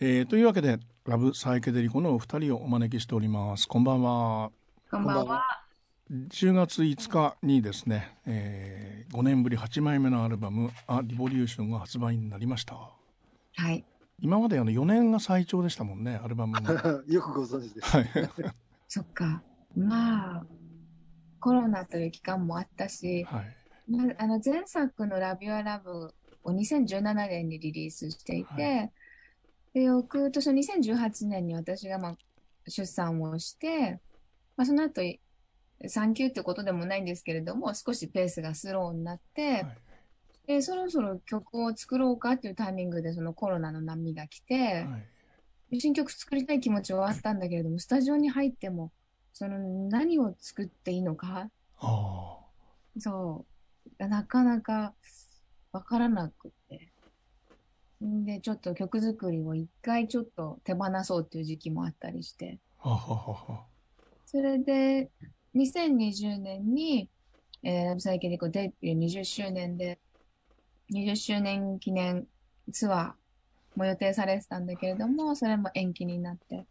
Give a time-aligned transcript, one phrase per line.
[0.00, 0.78] えー、というわけで
[1.08, 3.66] ラブサイケデリコのお二人をお招きしております。
[3.66, 4.52] こんばんは。
[4.88, 5.64] こんばんは。
[6.08, 12.76] 10月5日にですね、えー、5年ぶり8枚目のアルバム「ア・リボリューション」が発売になりました。
[12.76, 13.84] はい。
[14.20, 16.68] 今まであの4年が最長でしたもんねアルバムも
[17.12, 18.08] よくご存知です、はい、
[18.86, 19.42] そっか。
[19.76, 20.46] まあ
[21.40, 28.92] コロナという期間もあったし、はい、まあ、あの前作の「ラビュア・ラブ」を2017年にリリースしていて、はい
[29.78, 32.16] で、翌年の2018年に私がまあ
[32.66, 34.00] 出産をして、
[34.56, 35.00] まあ、その後、
[35.86, 39.76] 産休ってことでもないんですけれども、少しペースがスローになって、はい、
[40.48, 44.98] で、そろそろ曲を作ろうかっていうタイミングでそのコロナの波が来て、は
[45.70, 48.90] い、新曲作りたい気持ちはあったんだけれども、スタジオに入っても、
[49.32, 51.50] その何を作っていいのか、
[52.98, 53.46] そ
[54.00, 54.94] う、なかなか
[55.70, 56.57] わからなくて。
[58.00, 62.58] で、ちょっと曲作りを一回ちょっと手放そうっていう時期もあったりして。
[62.78, 63.64] ははは
[64.26, 65.10] それで、
[65.54, 67.08] 2020年に、
[67.62, 69.98] えー、最近でこうデビュー20周年で、
[70.92, 72.26] 20周年記念
[72.72, 76.66] ツアーも予定されてたんだけれども、それも延期になって。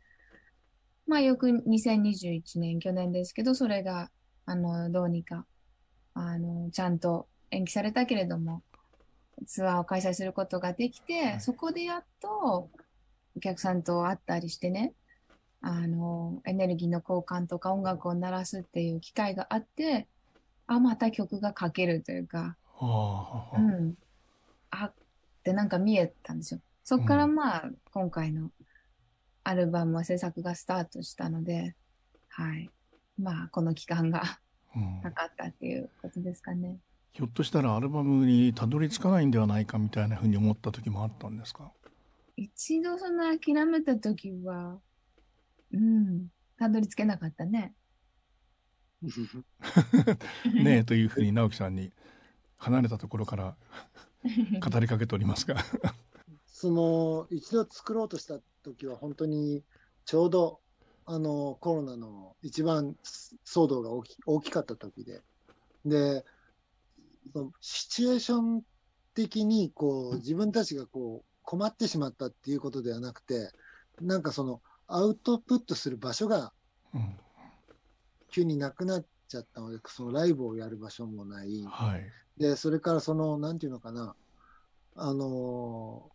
[1.07, 4.11] まあ、よく2021年、去年ですけど、それが、
[4.45, 5.45] あの、どうにか、
[6.13, 8.61] あの、ちゃんと延期されたけれども、
[9.45, 12.69] ツアーを開催することができて、はい、そこでやっと
[13.35, 14.93] お客さんと会ったりしてね、
[15.61, 20.07] あの、エネルギーの交換とか音楽を鳴らすっていう機会があって、
[20.65, 23.95] あ、また曲が書けるというか、はあ、うん。
[24.69, 24.93] あっ
[25.43, 26.59] てなんか見えたんですよ。
[26.83, 28.51] そこからまあ、うん、今回の
[29.43, 31.75] アルバムは制作がスタートしたので、
[32.29, 32.69] はい。
[33.17, 34.21] まあ、この期間が
[35.01, 36.77] かかったっていうことですかね。
[37.13, 41.71] ひょっとしたらアルバムにたどり着かないんではないかみたいなふうに思った時もあったんですか？
[42.35, 44.77] 一度その諦めた時は、
[45.73, 46.27] うん、
[46.59, 47.73] たどり着けなかったね。
[50.53, 51.91] ねえというふうに直樹さんに
[52.57, 53.55] 離れたところから
[54.23, 55.55] 語りかけておりますが。
[56.45, 59.63] その一度作ろうとした時は本当に
[60.05, 60.59] ちょうど
[61.05, 62.95] あのコロナの一番
[63.45, 65.21] 騒動が大き大きかった時で。
[65.85, 66.23] で
[67.61, 68.61] シチュエーション
[69.13, 73.51] 的にこう自分たちがこう困ってしまったっていうことではなくて、
[74.01, 76.51] なんかそのアウトプットする場所が
[78.31, 81.63] 急になくなっちゃったので、そのライブをやる場所もない。
[81.65, 82.05] はい、
[82.37, 84.15] で、それからその、なんていうのかな、
[84.95, 86.09] あの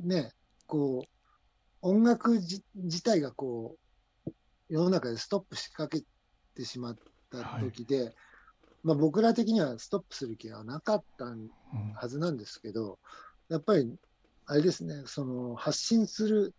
[0.00, 0.32] ー、ね、
[0.66, 1.08] こう、
[1.82, 3.76] 音楽自体がこ
[4.26, 4.30] う、
[4.68, 6.02] 世の中でストップしかけ
[6.54, 6.96] てしまっ
[7.30, 8.14] た時で、はい
[8.86, 11.24] まあ、僕ら的にはストップする気はなかった
[11.96, 13.00] はずなんですけど、
[13.50, 13.92] うん、やっぱり、
[14.46, 16.54] あれですね、その発信する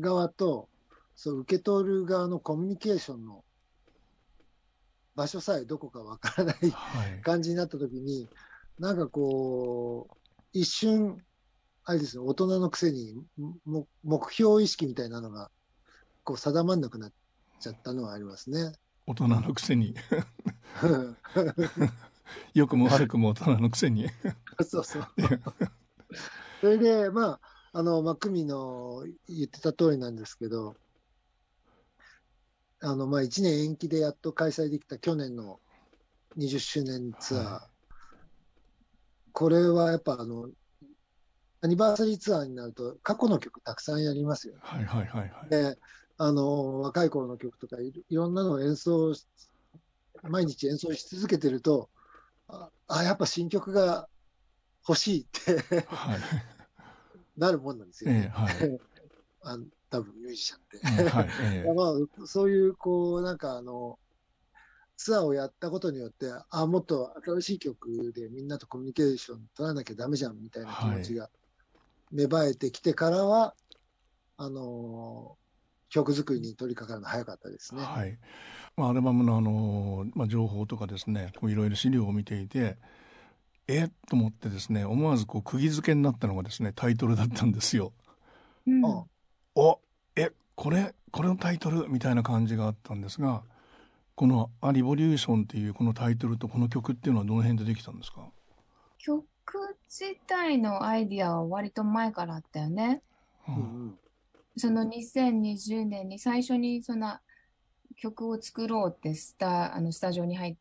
[0.00, 0.70] 側と、
[1.14, 3.44] そう受け取る側のコミュニケーションの
[5.16, 8.26] 場所さえどこかわからない、はい、感じになったときに、
[8.78, 10.16] なんかこう、
[10.54, 11.22] 一瞬、
[11.84, 13.22] あれですね、大人のくせに
[14.02, 15.50] 目標意識みたいなのが
[16.22, 17.12] こう定まんなくなっ
[17.60, 18.72] ちゃったのはありますね。
[19.06, 19.94] 大人のくせに
[22.54, 24.08] よくも悪くも大人のくせに。
[24.64, 25.06] そうそう。
[26.60, 27.40] それでま
[27.72, 30.76] ああのまあ久美の言ってた通りなんですけど
[32.80, 35.60] あのまあ1年延期でやっと開催できた去年の
[36.38, 37.68] 20周年ツアー、は
[39.28, 40.48] い、これはやっぱあの
[41.60, 45.48] アニバーサリーツアーになると過去の曲たくさんやりますよ、ね、はいはいはいはい。
[45.50, 45.78] で
[46.16, 49.14] あの、若い頃の曲とかいろんなのを演奏
[50.28, 51.90] 毎日演奏し続けてると、
[52.48, 54.08] あ、あやっぱ新曲が
[54.86, 55.26] 欲しいっ
[55.70, 56.20] てはい、
[57.36, 58.32] なるもんなんですよね。
[58.34, 58.80] えー、はい、
[59.42, 59.58] あ
[59.90, 60.80] 多分ミュージシャンって。
[60.82, 61.74] えーはいえー、
[62.18, 63.98] まあ、そういう、こう、なんかあの、
[64.96, 71.30] ツアーをやったことによって、あ、もっと新しい曲でみんなとコミュニケーション取らなきゃダメじゃんみたいな気持ちが
[72.12, 73.62] 芽生えてきてからは、はい、
[74.36, 75.36] あの
[75.88, 77.82] 曲作りに取り掛かるの早かったですね。
[77.82, 78.18] はい。
[78.76, 82.76] まあ、アルバムのあの、まあ、情報とかですね、こういろいろ資料を見ていて、
[83.68, 87.92] えと思ってですね、思わずこう釘付けになったのがですね、タイトルだったんですよ。
[88.66, 88.84] うん、
[89.54, 89.80] お、
[90.16, 91.88] え、これ、これのタイトル？
[91.88, 93.42] みたいな感じがあったんですが、
[94.16, 98.28] この「アリボリューション」っていうこのタイトルとこの曲っていうのはどの辺でできたんですか？
[98.98, 99.24] 曲
[99.88, 103.02] 自体のアイディアは割と前からあったよね。
[103.48, 103.98] うん、
[104.56, 107.18] その2020年に最初にその
[107.96, 110.56] 曲を作ろうってスタあのスタジオに入っ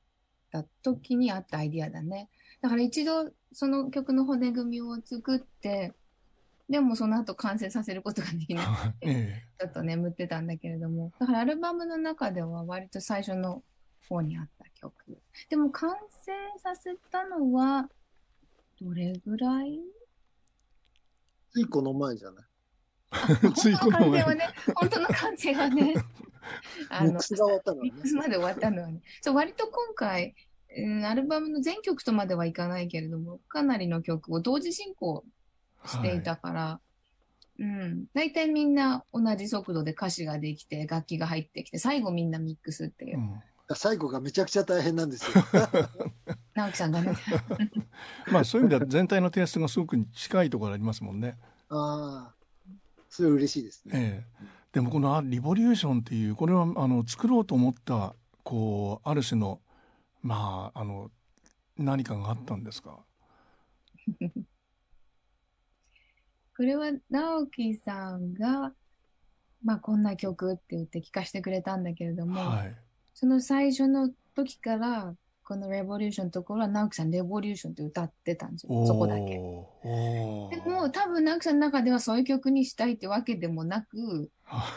[0.52, 2.30] た時にあったアイディアだね。
[2.62, 5.94] だから一度その曲の骨組みを作って、
[6.70, 13.64] でもその後完成させることができなくて、 えちょっと眠ってたんだけれども、だからアルバムの中では割と最初の
[14.10, 14.94] 方にあった曲。
[15.50, 17.90] でも完成させたのは、
[18.82, 19.80] どれぐらい？
[21.52, 22.46] ついこの前じゃない？
[23.46, 24.24] え ついこの前。
[24.24, 25.94] 完成はね、本当の完成はね、
[26.90, 28.08] あのミック、スが終わったのはねミック。
[28.08, 30.36] スまで終わったのはね、そう割と今回、
[30.76, 35.24] うんアルバムの全曲とまではいかないけれども、かなりの曲を同時進行
[35.86, 36.80] していたから、
[37.60, 38.06] うん。
[38.14, 43.22] 大体みんな同じ速度で歌詞ができて、楽器が入ってきて、最後みんなミックスっていうう。
[43.22, 43.42] ん
[43.76, 45.44] 最後がめちゃくちゃ大変なんですよ。
[46.54, 47.16] 直樹さんがね。
[48.32, 51.38] まあそういう意味では全体のテイストがすごく近いところありますもんね。
[51.70, 52.36] ああ、
[53.10, 53.92] それ嬉しいですね。
[53.96, 59.62] ええ、でもこのあリボリューションっていうこれはあの作ろうと思ったこうある種の
[60.22, 61.12] まああの
[61.78, 63.00] 何かがあったんですか？
[66.56, 68.74] これは直樹さんが、
[69.64, 72.76] まあこんな曲って言って聞かせてくれたんだけれども、はい。
[73.16, 78.86] その最初の時から、このレボリューションのところは直樹さんレボリューションって歌ってたんですよ。
[78.86, 79.24] そこだけ。
[79.32, 84.30] でも多分直樹さんの中ではそういう曲にしたいってわけでもなく、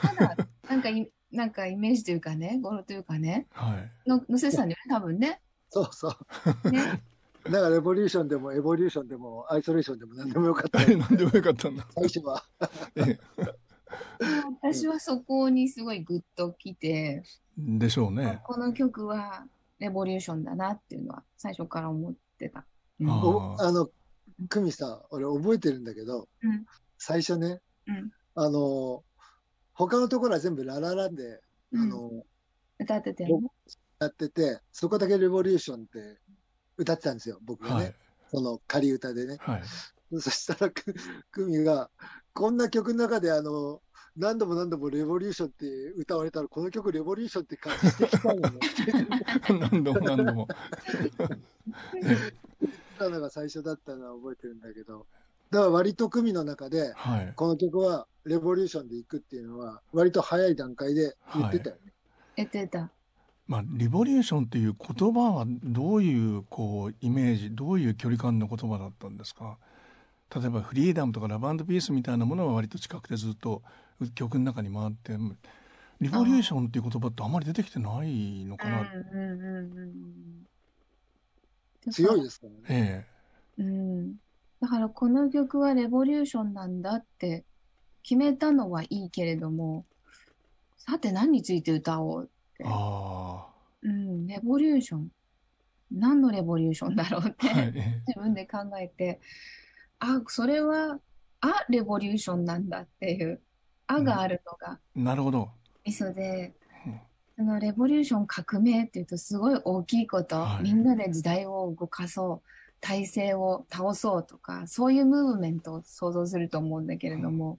[0.02, 0.36] ただ、
[0.68, 4.08] なんかい、なんかイメージというかね、語呂というかね、はい。
[4.08, 5.40] の、のせてたんだよね、多分ね。
[5.70, 6.14] そうそ
[6.64, 6.70] う。
[6.70, 7.02] ね。
[7.44, 10.78] だからレボリューションでもエボリューションでもアイソレーションでも何でもよかった。
[10.84, 11.86] 何でもよかったんだ。
[11.94, 12.44] 最初は。
[12.96, 13.18] え
[14.62, 17.22] 私はそこにすごいグッときて、え
[17.58, 18.40] でしょうね。
[18.44, 19.46] この曲は
[19.78, 22.66] レボリューションだなっていうのは最初から思ってた。
[23.00, 23.90] うんああの、
[24.48, 26.66] クミさん、俺覚えてるんだけど、うん
[26.98, 29.04] 最初ね、うんあの、
[29.76, 31.40] 他のところは全部ララランで、
[31.72, 32.10] うんあの、
[32.78, 33.48] 歌ってたよね。
[34.00, 36.18] やってて、そこだけレボリューションって
[36.76, 37.74] 歌ってたんですよ、僕がね。
[37.74, 37.94] はい。
[38.30, 39.36] その仮歌でね。
[39.40, 39.62] はい。
[40.18, 40.94] そしたら、く
[41.30, 41.90] クミが、
[42.32, 43.82] こんな曲の中で、あの、
[44.16, 48.50] 何度も何度もレボリューションって歌われたら、この曲レボリューションって感じしてきたよね。
[49.70, 50.48] 何度も何度も。
[52.98, 55.06] たのが最初だったのは覚えてるんだけど、
[55.50, 57.32] だから割と組の中で、はい。
[57.36, 61.92] この曲はレボリューションで行くっていうのは、割と早い段階で言ってたよね。
[62.36, 62.90] 言ってた。
[63.46, 69.58] まあ、リボリューションっていう言葉はどういうこうイメージどういう距離感の言葉だったんですか？
[70.34, 73.62] 例えばフリーダムとかラブピースみたいなものは割と近くてずっと
[74.16, 75.12] 曲の中に回って
[76.00, 79.78] リボリューションっていう言葉ってあまり出てきてないのかな、うんうんうん
[81.86, 82.60] うん強いですからね。
[82.68, 83.06] え
[83.58, 84.14] うん。
[84.66, 87.44] だからこの曲はレボリューションなんだって
[88.02, 89.86] 決めたのはいいけれども、
[90.76, 92.30] さて何について歌おう。
[92.58, 93.46] えあ
[93.82, 95.08] うん、レボリューション。
[95.92, 97.72] 何のレボリューションだろうって、あはい。
[97.76, 99.20] え自分で考えて、
[100.00, 100.98] あ、それは、
[101.42, 103.40] あ、レボリューションなんだっていう、
[103.86, 105.48] あがあるのがえなるほど。
[105.84, 106.54] ミソで。
[106.84, 107.00] うん、
[107.36, 110.64] そのレボリューション革命っていうとすごい大きいこと、はい。
[110.64, 117.58] みんなで時代を動かそう、体制を倒そうとか、そういうムーブメントを想像すると思うんだけれども、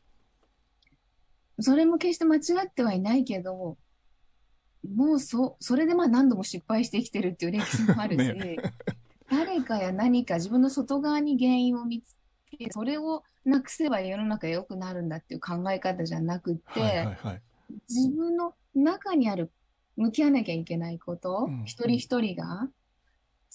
[1.59, 3.77] それも決して間違ってはいないけど、
[4.95, 8.57] もうそ、それでまあ何度も失敗してきてるっていう歴史もあるし、 ね。
[9.29, 12.15] 誰かや何か自分の外側に原因を見つ
[12.57, 17.41] け、それをなくせば世の中良くなるんだっていう考え方じゃなくて、はいはいはい。
[17.89, 19.51] 自分の中にある
[19.97, 21.63] 向き合わなきゃいけないこと、うん。
[21.65, 22.69] 一人一人が、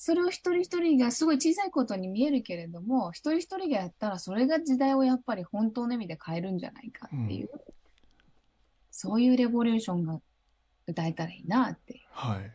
[0.04, 7.48] それを一人一人がすごい小さいことに見えるけれども、一人一人がやったらそれが時代をやっぱり本当の意味で変えるんじゃないかっていう、
[8.90, 10.20] そういうレボリューションが
[10.88, 12.50] 歌えたらいいなっていうはい。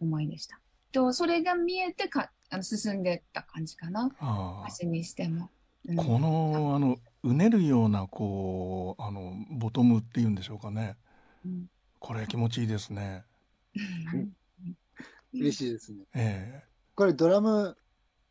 [0.00, 0.58] 思いでした。
[0.92, 4.10] と、それが見えてか、あの進んでった感じかな。
[4.18, 4.66] ああ。
[4.66, 5.50] 歌詞にしても。
[5.86, 5.96] うん。
[5.96, 10.96] このあのうねるようなこうあのボトムっていうんでしょうかね。
[11.44, 11.66] うん。
[11.98, 13.24] これ気持ちいいですね
[15.34, 16.04] 嬉しいですね。
[16.14, 16.64] ええ。
[16.94, 17.76] これドラム、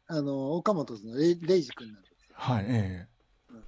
[0.08, 2.36] あの、岡本のレイレイジ君なんですよ。
[2.38, 3.08] はいえ
[3.50, 3.54] え。
[3.54, 3.64] うん。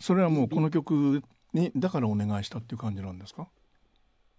[0.00, 3.48] それはもうこの曲にだからお願いしたっていう感じなんですか？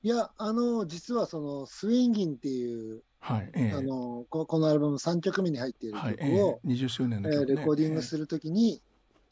[0.01, 3.71] いや、あの、実はその、スウィンギンっていう、はいええ。
[3.71, 6.71] あの、ここのアルバム3曲目に入っているはい曲を、え。
[6.71, 7.51] え20周年の曲、ね。
[7.51, 8.81] えーレコーディングするときに、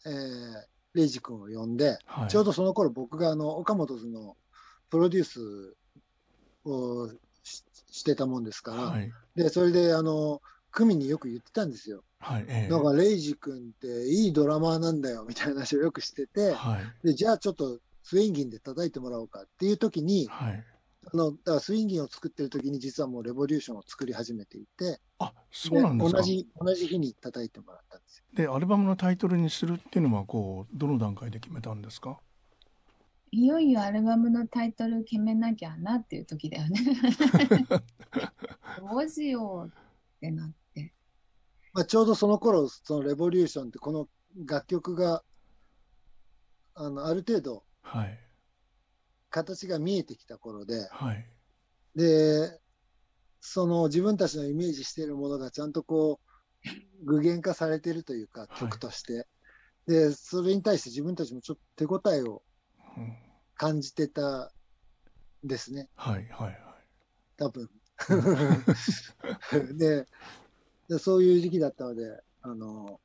[0.06, 0.14] えー
[0.94, 4.36] レイジ君を呼んで、はい、ちょうどその頃僕があの、岡本図の
[4.90, 5.76] プロデュース
[6.66, 7.10] を
[7.44, 12.04] ししてたもんですから、はいで、それであの、クミによく言ってたんですよ。
[12.20, 20.64] はいええなんか、レイジ君っていいドラマーなんだよ、みたいな話をよくしてて、はいで、じゃあちょっとスウィンギンで叩いてもらおうかっていう時に、はい
[21.14, 26.18] あの、だからスウィンギンを作ってる時に実はもうレボリューションを作り始めていて、あ、そうなんですか。
[26.20, 28.26] 同じ、同じ日に叩いてもらったんですよ。
[28.36, 32.20] で、アルバムのタイトルにするっていうのは、こう、どの段階で決めたんですか？
[33.32, 36.82] いよいよアルバムのタイトル決めなきゃなっていう時だよね。
[38.78, 40.94] どうしようってなって。
[41.74, 44.10] まあ、ちょうどその頃、そのレボリューションってこの
[44.46, 45.24] 楽曲が、
[46.74, 48.20] あの、ある程度はい。
[49.30, 51.26] 形が見えてきた頃で、はい。
[51.96, 52.60] で、
[53.40, 56.20] その自分たちのイメージしているものがちゃんとこ
[57.02, 59.26] う、具現化されてるというか、い曲として。
[59.88, 62.51] で、それに対して自分たちもちょっと手応えをうん
[63.56, 64.52] 感じてた
[65.46, 66.28] んですね、はい。
[66.30, 66.60] はい。
[67.38, 67.70] 多分。
[69.78, 70.08] で
[70.88, 73.00] で、そういう時期だったので、あの、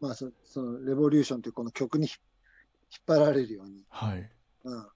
[0.00, 2.16] まあそ、その、レボリューションというこの曲に引っ
[3.06, 4.30] 張られるように、はい。
[4.64, 4.88] うん、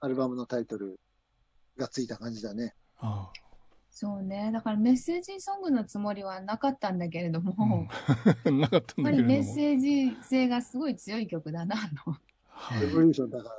[0.00, 1.00] アルバムのタイトル
[1.76, 2.74] がついた感じだね。
[2.98, 3.32] あ
[3.92, 4.50] そうね。
[4.52, 8.48] だからメッセージソングのつもりはなかったんだけれども、あ。
[8.48, 9.22] うん なかったんやっぱだけれども。
[9.22, 12.16] りメッセージ性がすごい強い曲だなと。
[12.48, 13.50] はレボリューションだか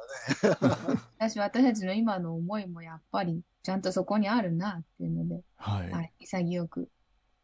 [0.42, 1.02] らね。
[1.20, 5.42] 私、私たちの今の思いもやっぱりちゃんとそこにあるなっていうので、い。
[5.58, 5.92] はい。
[5.92, 6.90] はい、潔く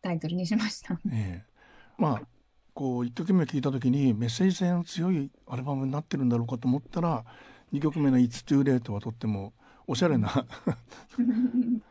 [0.02, 1.00] タイトルにしました。
[1.12, 1.50] ええ
[1.98, 2.28] まあ
[2.74, 7.26] こう1曲目聴いた時にメッセージ性の強いアルバムになってるんだろうかと思ったら
[7.74, 9.52] 2曲目の「It's Too Late」はとっても
[9.86, 10.30] おしゃれな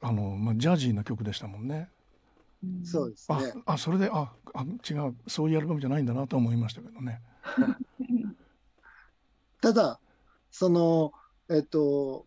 [0.00, 1.88] あの、まあ、ジャジーな曲でしたもんね。
[2.84, 3.52] そうですあね。
[3.66, 7.20] あそれでああ違うそういうアルバムじゃないんだなと思いましたけどね。
[9.60, 10.00] ただ、
[10.50, 11.12] その、
[11.48, 12.26] えっと、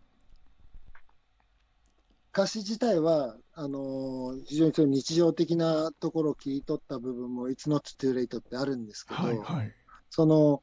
[2.33, 9.75] 歌詞自体は、あの非常にそういう日常的なところを切り取った部分も、It's not too late ってあるんですけど、はいはい
[10.09, 10.61] その、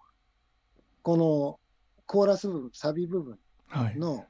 [1.02, 1.60] この
[2.06, 4.26] コーラス部分、サビ部分はいの、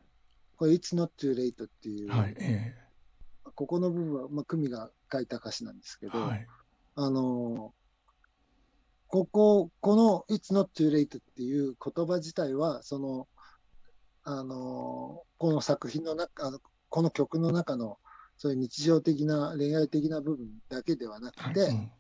[0.59, 2.75] これ It's not too late っていう、はいえ
[3.55, 6.47] ここの部分は、まあ、久美が書いた歌詞なんですけど、えはい。
[6.95, 7.73] あの
[9.09, 13.27] ここ、この It's not too late っていう言葉自体は、その、
[14.23, 17.99] あのこの作品の中、あのこの曲の中の、
[18.37, 21.91] そういう日常的な恋愛的な部分だけではなくて、はいうん。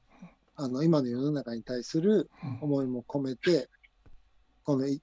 [0.56, 3.68] あの、今の世の中に対するうん思いも込めて、
[4.64, 5.00] このい、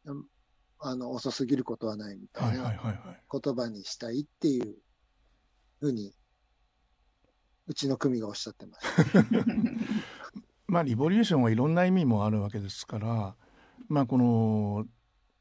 [0.88, 2.74] あの、遅すぎることはないみたはいいな
[3.32, 4.76] 言葉にしたいっていう
[5.80, 6.14] ふうに、
[7.66, 8.86] うちの組がおっしゃってます。
[10.68, 13.36] まあリボリューションはいろんな意味もあるわけですから
[13.88, 14.88] まあこの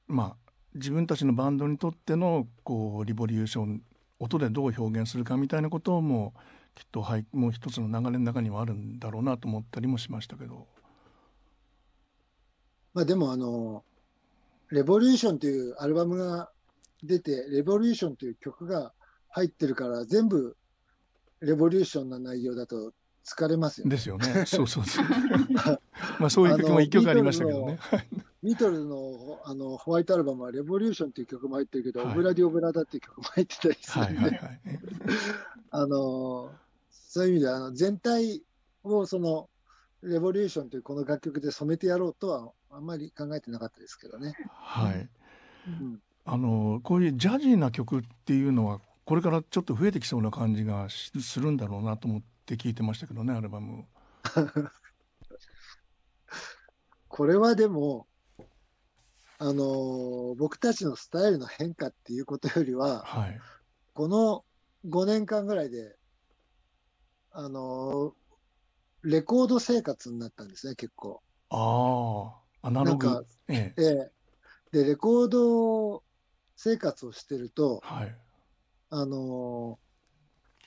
[0.06, 3.82] まあ自分たちのバンドにとってのこうリボリューション
[4.18, 6.34] 音でどう表現するかみたいなことも
[6.74, 10.68] きっとはいもう一つの流れの中にはあるんだろうなと思ったりもしましたけど
[12.92, 13.82] まあでもあの、
[14.71, 16.50] レボリューションというアルバムが
[17.02, 18.92] 出て、レボリューションという曲が
[19.28, 20.56] 入ってるから、全部
[21.40, 22.92] レボリューションな内容だと
[23.25, 23.97] 疲れますよね。
[23.97, 24.44] ですよね。
[24.47, 24.85] そうそう。
[24.85, 25.06] そ う
[26.18, 27.78] まあそういう曲も一曲ありましたけどね。
[28.42, 32.12] ビートルズのあのホワイトアルバムはレボリューションという曲も入ってるけど、はい。
[32.12, 34.40] オブラディオブラダっていう曲も入ってたりするんで、
[35.71, 36.50] あの、
[36.90, 38.42] そういう意味ではあの全体
[38.83, 39.49] をその、
[40.02, 44.35] レボリューションというこの楽曲で染めてやろうとはあんまり考えてなかったですけどね。
[44.49, 45.09] はい。
[45.69, 46.00] うん。
[46.25, 53.85] あのこういうジャジーな曲っていうのはこれからちょっと増えてきそうな感じがしするんだろうなと思って聞いてましたけどねアルバム。
[57.09, 58.09] これはでも、
[59.38, 63.40] あのー僕たちのスタイルの変化っていうことよりは、はい。
[63.93, 64.45] この
[64.88, 65.97] 5年間ぐらいで、
[67.31, 68.14] あのー
[69.02, 71.23] レコード生活になったんですね、結構。
[71.50, 73.06] ああアナログ。
[73.06, 73.80] なんかええ。
[73.80, 74.12] で、
[74.73, 76.02] でレコード
[76.56, 78.16] 生活をしてると、はい。
[78.90, 79.85] あのー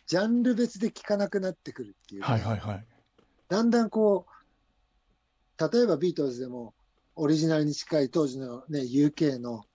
[0.07, 2.85] ジャンル別で聴かなくなってくるっていうか、はいはいはい。
[3.49, 6.73] だんだんこう、例えばビートルズでも、
[7.17, 9.65] オリジナルに近い当時のね、UK の、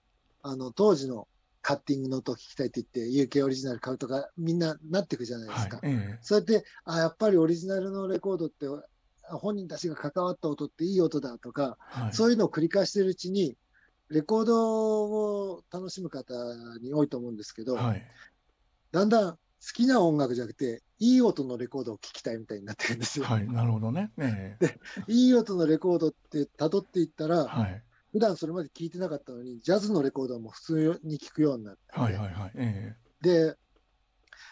[0.41, 1.27] あの、当時の
[1.61, 5.77] カッティングの音を聞きたいって言って、UK オリジナル買うとか、みんななってくじゃないですか。
[5.77, 5.93] はい。
[5.93, 8.83] えそうやって、あ、やっぱりオリジナルのレコードって、あ
[9.29, 12.13] 本人たちが関わった音っていい音だとか、えはい。
[12.13, 13.57] そういうのを繰り返してるうちに、
[14.09, 16.33] レコードを楽しむ方
[16.81, 18.01] に多いと思うんですけど、はい。
[18.91, 19.37] だんだん好
[19.73, 23.25] きな音楽じゃなくて、いい音のレコードを聴きたいみたいになってるんですよ。
[23.25, 24.11] はいなるほどね。
[24.17, 24.57] え。
[24.61, 24.77] え
[25.07, 27.83] いい音のレコードって辿っていったら、はい。
[28.11, 32.51] 普段それまで聞いてなかったのに、ジャズのレコードも普通に聞くようになって、はいはいはい。
[32.55, 33.57] えで、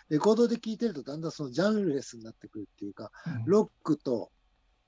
[0.09, 3.45] レコードで聞いてるとだんだんそのジャンルレスになってくるっていうか、えうん。
[3.45, 4.31] ロックと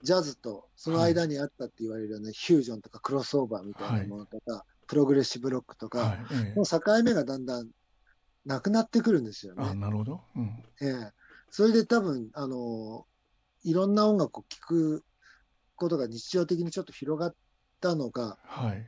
[0.04, 6.18] ジャズとその間にあったって言われるような、フュージョンとかクロスオーバーみたいなものとか、プログレッシブロックとか、はい。
[6.32, 7.70] ええの境目がだんだん
[8.46, 9.76] なくなってくるんですよあ、ね。
[9.76, 10.22] なるほど。
[10.36, 10.64] うん。
[10.82, 11.12] ええ
[11.50, 13.06] それで多分、あの、
[13.64, 15.04] いろんな音楽を聴く
[15.76, 17.36] ことが日常的にちょっと広がっ
[17.80, 18.86] たのが、はい。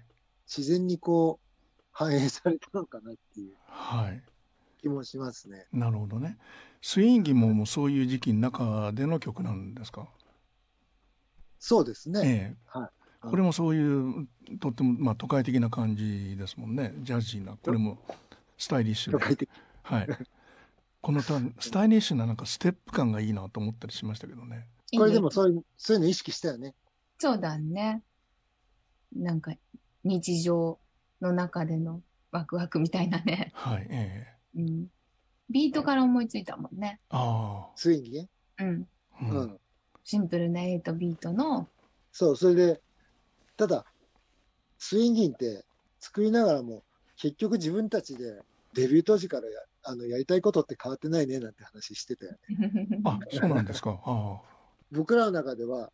[0.48, 4.22] 自然にこう、反映されたのかなっていうはい。
[4.82, 5.66] 気もしますね。
[5.72, 6.38] なるほどね。
[6.82, 10.08] スインギももうそういう時期の中での曲なんですか？
[11.60, 12.22] そうですね。
[12.24, 12.90] ええはい
[13.22, 14.28] これもそういう
[14.60, 16.94] とってもまあ都会的な感じですもんね。
[17.00, 17.98] ジャジーなこれも
[18.58, 19.18] スタイリッシュで。
[19.18, 19.50] 都会的。
[19.82, 20.08] はい。
[21.02, 24.68] このた スタイリッシュななんかステップ感がいいなと思ったりしましたけどね。
[24.96, 26.76] これでもそういう、そういうの意識したよね。
[27.18, 28.04] そうだね。
[29.16, 29.54] なんか、
[30.04, 30.80] 日常
[31.22, 33.52] の中でのワクワクみたいなね。
[33.56, 33.88] はい。
[33.90, 34.88] ええうん。
[35.50, 37.00] ビートから思いついたもんね。
[37.10, 38.30] あスインギね。
[38.60, 38.88] うん。
[39.14, 39.22] あ。
[39.22, 39.26] う。
[39.26, 39.60] うんん。
[40.06, 41.68] シンプルな8ビートの、
[42.12, 42.82] そう、それで、
[43.58, 43.84] ただ、
[44.78, 45.66] スインギンって
[46.00, 46.84] 作りながらも、
[47.18, 48.42] 結局自分たちで
[48.74, 52.38] デビュー当時からやあのやりたいことって変わってないねなんて話してたよね。
[53.06, 54.00] あ、そうなんですか？
[54.06, 54.42] あ
[54.92, 55.92] 僕らの中では、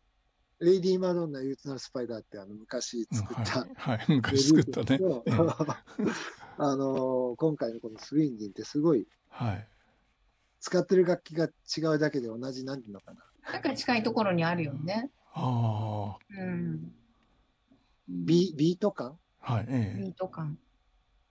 [0.58, 3.16] レイディー・マドンナ・憂鬱なるスパイダーってあの昔あ。
[3.16, 3.98] 作った、はい。
[3.98, 4.06] はい。
[4.14, 5.00] 昔作ったね。
[6.58, 9.68] あのー今回のこのスインギンってすごいはい。
[10.60, 13.31] 使ってる楽器が違うだけで同じなんていうのかな。
[13.50, 15.10] なんか近いところにあるよね。
[15.34, 16.92] あうん。
[18.08, 19.18] ビビート感？
[19.40, 19.54] あ。
[19.54, 19.66] はい。
[19.68, 20.58] ええビート感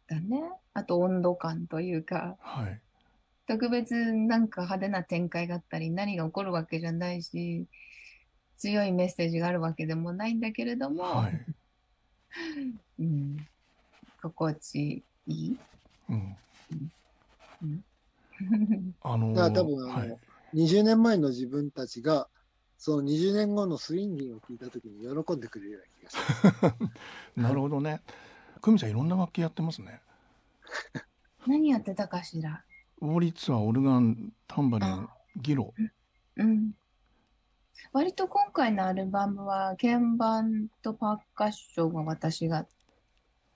[0.08, 0.42] だね。
[0.74, 2.80] あと温度感というか、はい。
[3.48, 7.66] 特別なんか派手な展開があったり、何が起こるわけじゃないし、
[8.58, 11.46] 強いメッセージがあるわけでもないんだけれども、はい。
[13.00, 13.38] うん、
[14.22, 15.56] 心地いい？
[16.10, 16.38] うん。
[17.62, 17.84] うん
[19.04, 20.18] あのー多分あのはい。
[20.54, 22.28] 20年前の自分たちが、
[22.78, 26.76] その20年後のスインギンを聞いたときに喜んでくれるような気がします。
[27.40, 28.02] なるほどね。
[28.62, 30.02] 久美さんいろんな楽器やってますね。
[31.48, 32.64] 何やってたかしら？
[33.02, 35.74] オーリッツはオルガン、タンバリン、ギロ。
[36.38, 36.74] うん。
[37.94, 42.68] 割と今回のアルバムは鍵盤とパーカッションが私が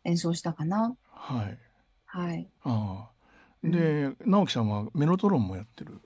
[0.04, 0.96] 演奏したかな。
[1.12, 1.60] はい。
[2.06, 2.50] はい。
[2.64, 3.16] ああ。
[3.64, 6.02] で、直樹さんはメロトロンもやってる。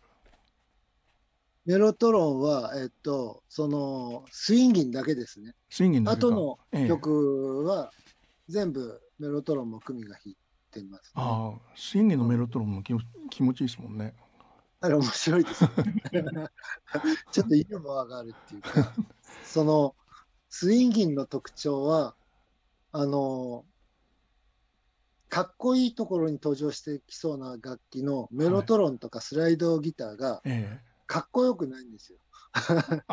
[1.70, 5.54] メロトロンは、えっと、その、スインギンだけですね。
[5.70, 7.92] スインギンだけのええ曲は、
[8.48, 10.36] 全部メロトロンも組が弾い
[10.72, 11.12] てます、ね。
[11.14, 14.16] ああ、スインギンのメロトロンも気持気持ちいいですもんね。
[14.82, 15.70] あれ面白いですね。
[17.32, 18.92] ちょっとユーモアがあるっていうか、
[19.44, 19.96] その、
[20.50, 22.16] スインギンの特徴は、
[22.94, 23.64] あの、
[25.30, 30.89] かっこいいところに登場してきそうな楽器のメロトロンとかスライドギターがええ。
[31.10, 32.20] かっこよくないんですよ。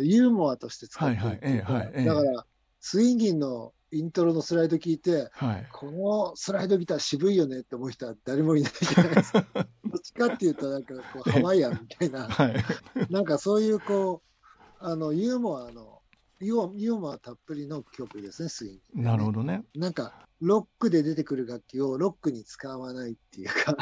[0.00, 2.46] ユーモアとして使ってるだから、
[2.78, 5.68] スインギンのイントロのスライド聞いて、はい。
[5.72, 9.44] このスライドギター渋いよねって思う人は誰もいないじゃないですか。
[9.54, 12.64] どっちかっていうと、なんかこう、ハワイアンみたいな、 はい。
[13.10, 14.44] なんかそういうこう、
[14.78, 16.00] あの、ユーモアの、
[16.38, 19.64] ユーユーモアたっぷりの曲ですね、スインギン、なるほどね。
[19.74, 23.76] なんか、ロックで出てくる楽器をロックに使わないっていうか、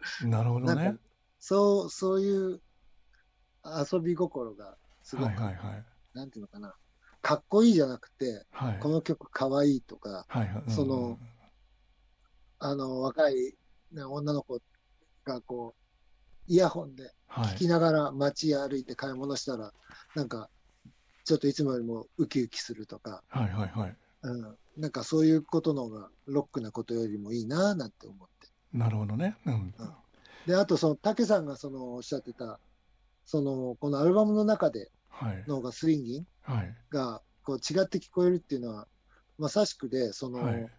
[0.24, 0.96] なるほどね。
[1.38, 2.60] そう、そういう
[3.64, 5.84] 遊び心がすごく、はい、はい、はい。
[6.14, 6.74] なんていうのかな、
[7.22, 8.78] かっこいいじゃなくて、はい。
[8.78, 10.62] この曲かわいいとか、はい、はい。
[10.66, 11.18] うんその、
[12.60, 13.54] あの、若い、
[13.92, 14.60] ね、女の子
[15.24, 17.48] がこう、イヤホンではい。
[17.50, 19.72] 聴きながら街歩いて買い物したら、
[20.14, 20.48] なんか、
[21.24, 23.96] ちょっといつもよりもウキウキするとか、はい、はい、はい。
[24.22, 28.37] うん、なんかそういうことの方がロックなことよりもいいななんて思って。
[28.72, 29.36] なるほどね。
[29.46, 29.74] うん。
[30.46, 32.60] で、あとその、竹さんがそのおっしゃってた、
[33.24, 35.44] その、このアルバムの中ではい。
[35.48, 36.74] の方がスインギンはい。
[36.90, 38.88] がこう違って聞こえるっていうのは、
[39.38, 40.70] まさしくで、その、はい。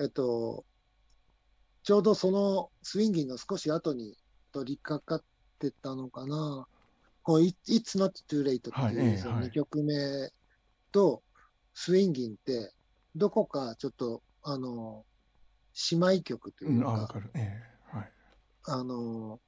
[0.00, 0.64] えっと、
[1.82, 4.16] ちょうどそのスインギンの少し後に
[4.52, 5.24] 取り掛かっ
[5.58, 6.66] てたのかな。
[7.22, 9.94] こう、It- It's Not Too Late ってはいうそのえはい2曲目
[10.92, 11.22] と
[11.74, 12.72] スインギンって、
[13.14, 15.06] どこかちょっと、あの、
[15.90, 17.20] 姉妹曲とう、いうんあ、わか。
[17.34, 17.62] え
[17.92, 17.96] え。
[17.96, 18.12] はい。
[18.64, 19.40] あの、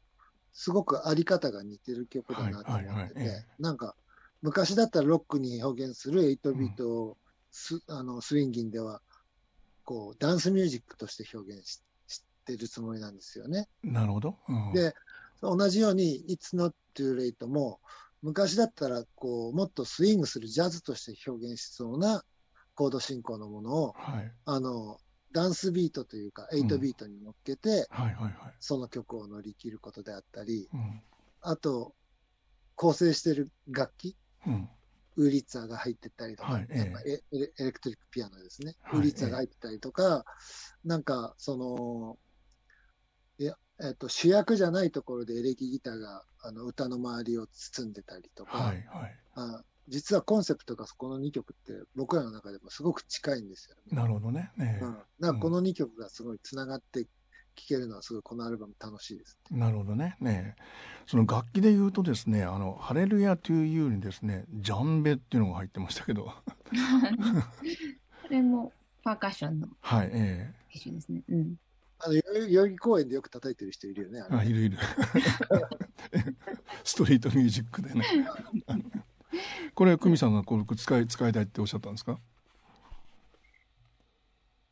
[0.53, 3.95] すごくあり方が似てる曲だなと思はいはいっててはいええ、なんか、
[4.43, 7.19] 昔だったらロックに表現する8ビートを
[7.51, 9.01] ス,、あのスインギンでは、
[9.85, 13.69] こう、ダンスミュージックとして表現ししてるつもりなんですよね。
[13.85, 14.37] なるほど。
[14.49, 14.73] うん。
[14.73, 14.95] で、
[15.41, 17.81] 同じように、It's Not Too Late も、
[18.21, 22.25] 昔だったら、こう、もっとスイングするジャズとして表現しそうな
[22.75, 24.33] コード進行のものを、はい。
[24.45, 24.99] あの、
[25.33, 27.89] ダンスビートというか、8ビートに乗っけて。
[28.61, 31.03] その曲を乗り切ることであったり、うん。
[31.41, 31.95] あと、
[32.75, 34.17] 構成してる楽器
[34.47, 34.69] うん。
[35.17, 38.75] ウーリッツァーが入ってたりとか、はいエエレクトリックピアノですね。
[38.83, 40.25] はいウーリッツァーが入ってたりとか、
[40.85, 42.19] なんか、その、
[43.39, 49.19] いや、えっと、主役じゃないところでエレキギターがあの歌の周りを包んでたりとか、はいはい。
[49.35, 53.83] あ実はコンセプトがこの2曲って僕らの中でもすごく近いんですよね。
[53.91, 54.51] なるほどね。
[54.57, 57.09] ねうん、だからこの2曲がすごい繋がって聴
[57.69, 59.39] けるのはすごいこのアルバム楽しいです。
[59.51, 60.17] なるほどね。
[60.21, 60.57] ね
[61.07, 66.33] その楽器で言うとですね、あの、ハレルヤトゥーユーにですね、ジャンベっていうのが入ってましたけど、こ
[68.31, 71.23] れもパーカッションのはい、え一種ですね。
[71.29, 71.57] うん。
[71.99, 74.25] あの、代々木公園でよく叩いてる人いるよね。
[74.31, 74.79] あいるいる。
[76.85, 78.05] ストリートミュージックでね。
[79.75, 82.19] これ、久美さんがこれ使い、使いたいっておっしゃったんですか？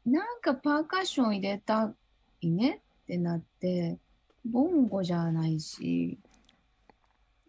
[0.07, 1.93] なんかパーカッション入れた
[2.41, 3.99] いねってなって、
[4.45, 6.19] ボンゴじゃないし、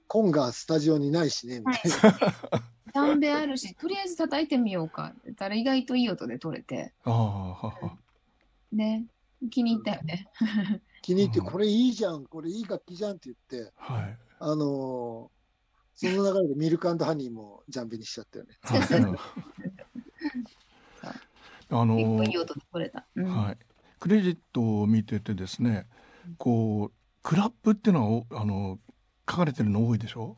[0.08, 2.62] コンがスタジオにないしね、みたいな。
[2.93, 7.97] ダンベあるし、とりあえず叩いてみようかって言ったら意外といい音で取れて、ああ、はは。
[8.74, 9.06] ね、
[9.50, 10.28] 気に入ったよね。
[11.02, 14.17] 気に入って、うんこれいいじゃん、これいい楽器じゃんって言って、はい。
[14.39, 15.40] あのー
[16.02, 18.58] その流れでミルクハニーもジャンベにしちゃったよね。
[21.70, 23.06] あの結構いい音で取れた。
[23.16, 23.26] うん。
[23.26, 23.58] はい、
[24.00, 25.88] クレジットを見ててですね
[26.40, 28.80] こうクラップっていうのはおあの
[29.30, 30.38] 書かれてるの多いでしょ？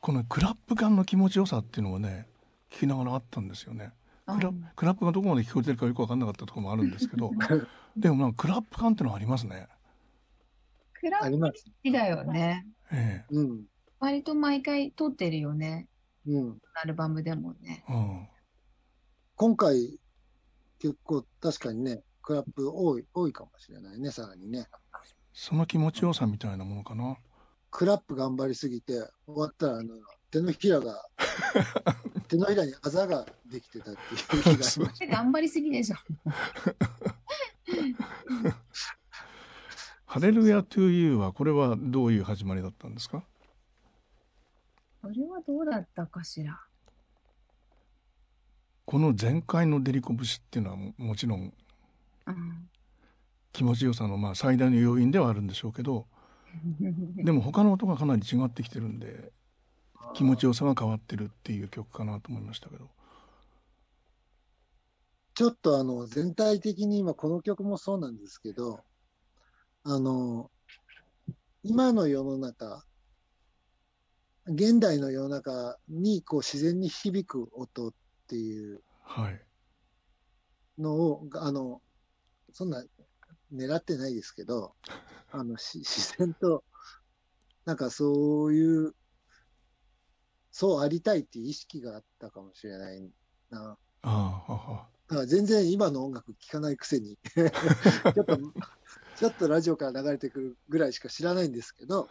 [0.00, 2.26] このクラップ感の気持ちよさっていうのはね
[2.70, 3.92] 聞きながらあったんですよね。
[4.26, 7.30] クラうんクラップがどこまで聞こえてるかよく分かんなかったところもあるんですけど
[7.96, 9.68] でもなんかクラップ感っていうのはありますね。
[10.94, 11.64] クラップあります。
[11.64, 12.66] 好きだよね。
[12.90, 13.24] え。
[13.30, 13.66] うん。
[14.02, 15.86] 割と毎回撮ってるよね。
[16.26, 16.58] うん。
[16.74, 17.84] アルバムでもね。
[17.88, 18.28] えうん
[19.36, 19.98] 今回、
[20.80, 24.66] 結構確かにね、クラップ多い、多いかもしれないね、さらにね。
[25.32, 27.16] その気持ちよさみたいなものかな
[27.70, 28.94] クラップ頑張りすぎて、
[29.26, 29.94] 終わったら、あの、
[30.30, 31.00] 手のひらが、
[32.28, 35.96] 手のひらにあざができてたっていう日がありまし頑張りすぎでしょ。
[40.06, 43.24] ハレルヤトゥーユーはこれはどういう始まりだったんですか？
[45.02, 46.58] これはどうだったかしら？
[48.84, 51.52] この前回のデリコ節っていうのはももちろん
[52.26, 52.70] うん。
[53.52, 56.06] 気持ちよさのまあ最大の要因ではあるんでしょうけど
[57.24, 59.32] でも他の音がかなり違ってきてるんで
[59.94, 60.12] た。
[60.14, 62.90] 気持ちよさが変わってるっていう曲かなと思いましたけど
[65.34, 68.84] ちょっとあの、全体的に今この曲もそうなんですけど、
[69.84, 70.50] あの、
[71.62, 72.84] 今の世の中、
[74.46, 77.92] 現代の世の中にこう自然に響く音っ
[78.28, 79.40] ていうはい
[80.78, 81.80] のを、あの、
[82.52, 82.84] そんな
[83.52, 84.74] 狙ってないですけど、
[85.30, 86.64] あの、し自然と、
[87.64, 88.94] なんかそういう、
[90.50, 93.10] そうありたいっていう意識があったかもしれない
[93.50, 93.78] な。
[94.02, 98.36] ああははだから全然今の音楽聴かないくせに ちょっと、
[99.16, 102.08] ちょっとラジオから流れてくるぐらいしか知らないんですけど、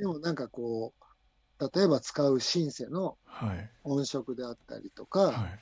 [0.00, 0.94] でもなんかこ
[1.58, 3.70] う、例えば使うシンセのはい。
[3.84, 5.60] 音色であったりとか、はい。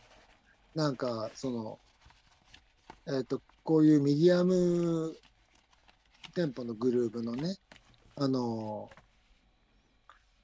[0.77, 1.81] なんかその、
[3.09, 5.13] えっ、と、こういうミディアム
[6.37, 7.57] テンポのグルーブのね、
[8.15, 8.89] あの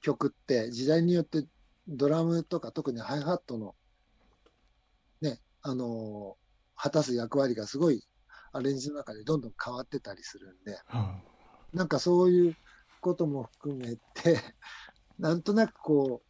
[0.01, 1.45] 曲って時代によって
[1.87, 3.75] ドラムとか特にハイハットの
[5.21, 6.35] ね、あの
[6.75, 8.03] 果たす役割がすごい
[8.51, 11.21] アレンジの中でどんどん変わってたりするんで、は
[11.73, 12.57] なんかそういう
[13.05, 14.41] ことも含めて、
[15.19, 16.23] なんとなくこ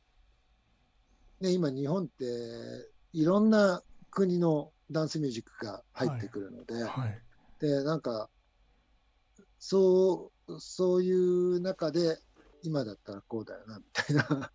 [1.40, 7.22] う、ね、今日本っていろんな国のダンスミュージックが入ってくるので、あはい。
[7.60, 8.30] で、なんか、
[9.58, 12.20] そう、そういう中で、
[12.62, 14.52] 今だったらこうだよな、みたいな、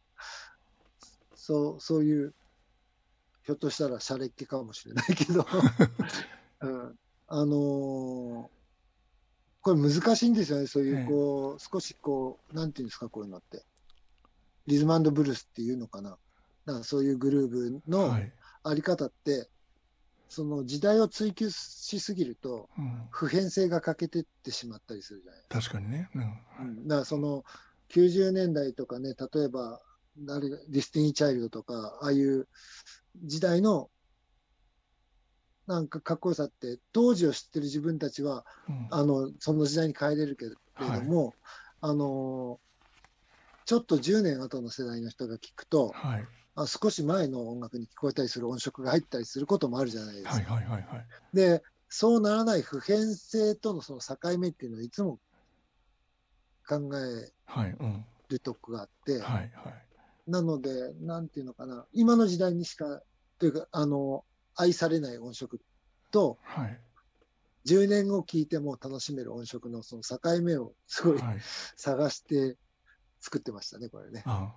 [1.34, 2.34] そう、そういう、
[3.44, 5.46] ひょっとしたらシャレっ気かもしれないけど、
[6.60, 8.59] うん、あのー
[9.62, 11.04] これ難しいんですよね、そういう、ええ。
[11.06, 13.62] こう、少しこう、なんていうんですか、こういうのって。
[14.66, 16.16] リズムブルースっていうのかな。
[16.64, 18.32] なんかそういうグルーブのはい。
[18.62, 19.48] あり方って、
[20.28, 26.08] その時代を追求しすぎると、うん、普遍性が欠けてってしまったりするじゃないです確かにね、
[26.60, 26.86] うん。
[26.86, 27.44] だからその
[27.88, 29.80] 90年代とかね、例えば、
[30.16, 32.46] ディスティニー・チャイルドとか、ああいう
[33.24, 33.90] 時代の
[35.70, 38.88] なんかかっこよさって、当時を知ってる自分たちは、うん。
[38.90, 41.36] あの、その時代に帰れるけれども、
[41.80, 42.58] あの、
[43.66, 46.26] ちょっと10年後の世代の人が聞くと、はい。
[46.56, 50.34] あ少し前の音楽に聞こえたりする音色が入ったりすることもあるじゃないですか。
[50.34, 51.06] はいはいはいはい。
[51.32, 55.20] で、そうならない普遍性とのその境目っていうのをいつも
[56.66, 58.04] 考えはいうん。
[58.28, 59.50] るとこがあって、はいはい。
[60.26, 63.00] なので、なんていうのかな、今の時代にしか、
[63.38, 64.24] というか、あの、
[64.56, 65.60] 愛されない音色
[66.10, 66.80] と、はい。
[67.66, 71.38] 10年後聴いても楽しめる音色のその境目をすごいはい。
[71.76, 72.56] 探して
[73.20, 74.22] 作ってましたね、これね。
[74.26, 74.54] あ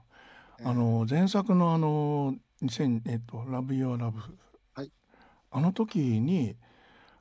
[0.62, 4.22] の前作のあの2000えっとラブユアラブ
[4.74, 4.92] はい
[5.52, 6.56] あの時に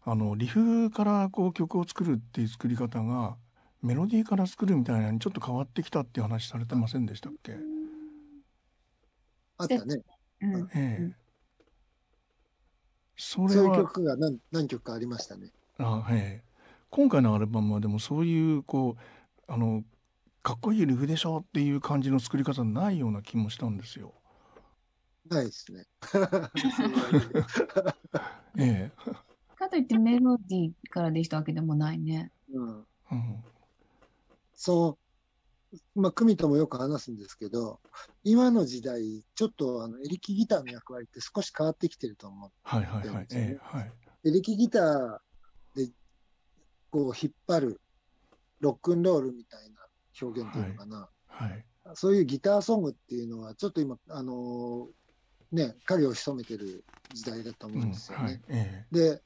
[0.05, 3.37] あのリフからこう曲を作るっていう作り方が
[3.83, 7.57] メロディーから作るみたいなのにちょっと変わってきたっていう話されてませんでしたっけ？
[9.59, 10.03] あったね。
[10.43, 10.71] うん。
[10.75, 11.17] ええうん
[13.17, 15.51] それそういうは曲が何何曲かありましたね。
[15.79, 16.53] あ、ええ
[16.91, 19.83] 今回のアルバムはでもそういうこうあの
[20.43, 24.13] かっこいいリフでしょっていう感じの作り方ないような気もしたんですよ。
[25.29, 25.87] ないですね。
[28.59, 28.93] ええ
[29.57, 32.31] かといってメロディーからできたわけでもないね。
[32.53, 33.45] うん、うん
[34.55, 34.99] そう、
[35.95, 37.81] まあ、組ともよく話すんですけど、
[38.25, 42.51] 今の時代、ちょっとあのエレキギターの役割って少し変わってきてると思う。
[42.63, 43.27] はいはいはい。
[43.33, 43.93] ええはい。
[44.25, 45.19] エレキギター
[45.75, 45.91] で
[46.91, 47.81] こう引っ張る
[48.61, 49.81] ロックンロールみたいな
[50.21, 51.11] 表現っていうのかな。
[51.27, 51.67] はい。
[51.95, 58.25] そういうギターソングっていうのは、ちょっと今、あのーね、影を潜めてる時代だと思ううんんですよね。
[58.25, 58.43] はい。
[58.49, 59.23] えで、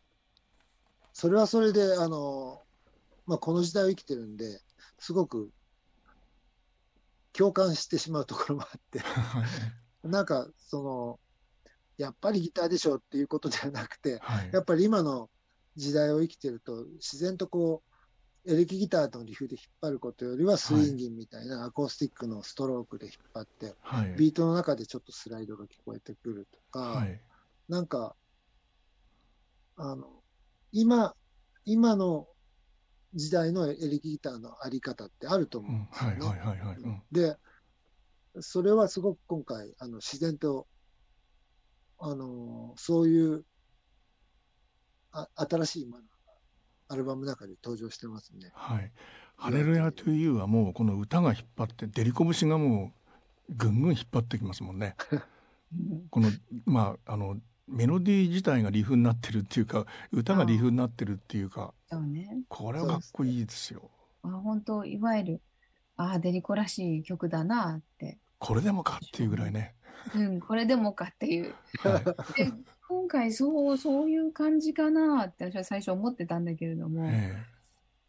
[1.12, 2.66] それはそれで、あのー
[3.26, 4.60] まあ、この時代を生きてるんで、
[4.98, 5.50] すごく
[7.36, 9.00] 共感してしまうところもあって。
[10.02, 11.20] なんか、その、
[11.98, 14.50] やっぱりギターでしょっていうことではなくて、はい。
[14.52, 15.30] やっぱり今の
[15.76, 17.82] 時代を生きてると、自然とこ
[18.44, 24.14] う、エレキギターのリフで引っ張ることよりは、スインギンみたいなアコースティックのストロークで引っ張って、はい。
[24.16, 27.20] ビートの中でちょっとスライドが聞こえてくるとか、はい。
[27.68, 28.14] なんか、
[29.76, 30.22] あの、
[30.72, 31.14] 今、
[31.64, 32.28] 今の
[33.14, 35.84] 時代のエレキギターのあり方ってあると思うんうん。
[35.86, 36.26] ですよね。
[36.26, 36.76] はいはいはいはい。
[36.76, 37.02] うん。
[37.10, 37.36] で、
[38.40, 40.66] それはすごく今回、あの、自然と、
[41.98, 43.44] あの、そういう、
[45.12, 46.04] あ新しい今の
[46.88, 48.50] アルバムの中で登場してますね。
[48.52, 48.92] はい。
[49.36, 52.92] ハレルヤトゥユーはもうこの歌が引っ張って、デリコ節がも
[53.48, 54.96] うぐんぐん引っ張ってきますもんね。
[56.10, 56.30] この、
[56.64, 62.40] まあ、あの、メロディー自体がリフになってるっていうか、歌がリフになってるっていうか、そうね。
[62.48, 63.90] これはかっこいいですよ。
[64.22, 65.40] あ、本当いわゆる、
[65.96, 68.18] ああ、デリコらしい曲だなって。
[68.38, 69.74] これでもかっていうぐらいね。
[70.14, 71.54] うん、これでもかっていう。
[71.78, 72.00] は
[72.36, 72.44] い。
[72.44, 72.52] で、
[72.88, 77.36] 今回そう、そういう感じかなって私は最初思ってたんだけれども、え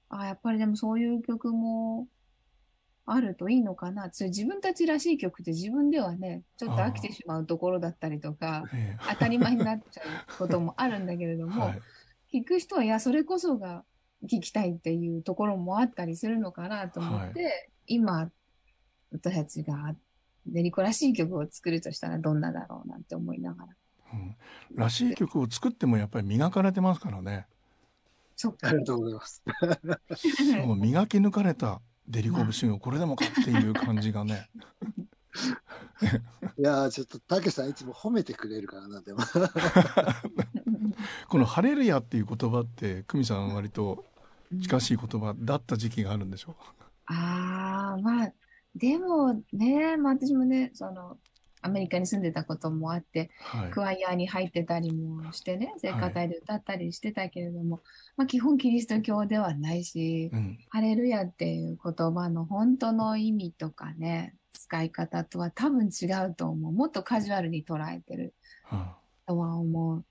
[0.09, 2.07] あやっぱりでもそういう曲も
[3.05, 4.09] あるといいのかな。
[4.11, 11.81] それ自分たちらしい曲って自分ではね、ちょっと飽きてしまうところだったりとか、ええ 当たり前になっちゃうこともあるんだけれどえも、はい。
[12.41, 13.83] 聞く人は、いや、それこそが
[14.23, 18.29] 聞きたいっていうところもあったりするのかなと思って、今、
[19.11, 19.95] 私たちが
[20.45, 23.69] デリコらしい曲を作るとしたらどんなだろうなんて思いながら。
[24.13, 24.35] うん。
[24.75, 27.47] らしい曲を作ってもやっぱり磨かれてますからね。
[28.35, 28.71] そっかあ。
[28.71, 29.43] りがとうございます。
[30.65, 34.49] もう磨き抜かれたデリコ節がこれでもかっていう感じがね。
[36.57, 39.19] いやー、ちょっと、たけさんいつも褒めてくれるからな、でも。
[41.27, 44.05] このハレルヤっていう言葉って、久美さん割と
[44.61, 46.55] 近しい言葉だった時期があるんでしょ
[47.05, 48.33] ああ、まあ、
[48.75, 51.17] でもね、まあ私もね、その、
[51.61, 53.71] アメリカに住んでたこともあって、はい。
[53.71, 57.81] クワイアに入ってたりもしてね、聖歌はい隊で歌ったりしてたけれども、
[58.15, 60.57] まあ基本キリスト教ではないし、うん。
[60.69, 66.71] ハレルヤっていう言葉の本当の意味とかね、使い方とは多分違うと思う。
[66.71, 68.33] もっとカジュアルに捉えてる
[68.63, 70.05] はとは思う。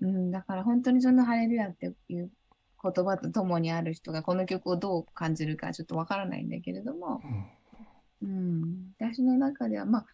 [0.00, 2.30] うん、だから本当にそのハレルヤっていう
[2.82, 7.26] 言葉と共にある人がこの曲をどう感じるかちょっとわからないんだけれどもあ、
[8.22, 8.30] うん。
[8.30, 10.06] うん、私の中では、まあ、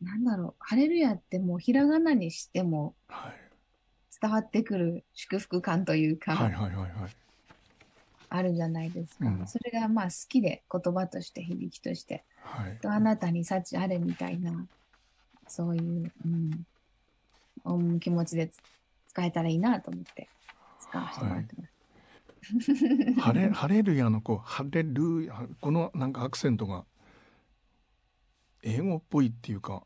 [0.00, 3.32] なんだろう、ハレルヤってもうひらがなにしてもはい。
[4.20, 6.90] 伝わってくる祝福感というか、はいはいはいはい。
[8.28, 9.26] あるじゃないですか。
[9.26, 12.78] うんそれがまあ好きで言葉として響きとして、はい。
[12.82, 14.66] とあなたに幸あれみたいな、
[15.48, 16.66] そういう、うん、
[17.64, 18.58] うん気持ちでつ
[19.10, 20.28] 使えたらいいなと思って
[20.78, 23.20] 使わせてもらってます。
[23.20, 26.84] ハレ、ハレルヤのこう、ハレルヤ、このなんかアクセントが、
[28.62, 29.82] 英語っぽいっていうか、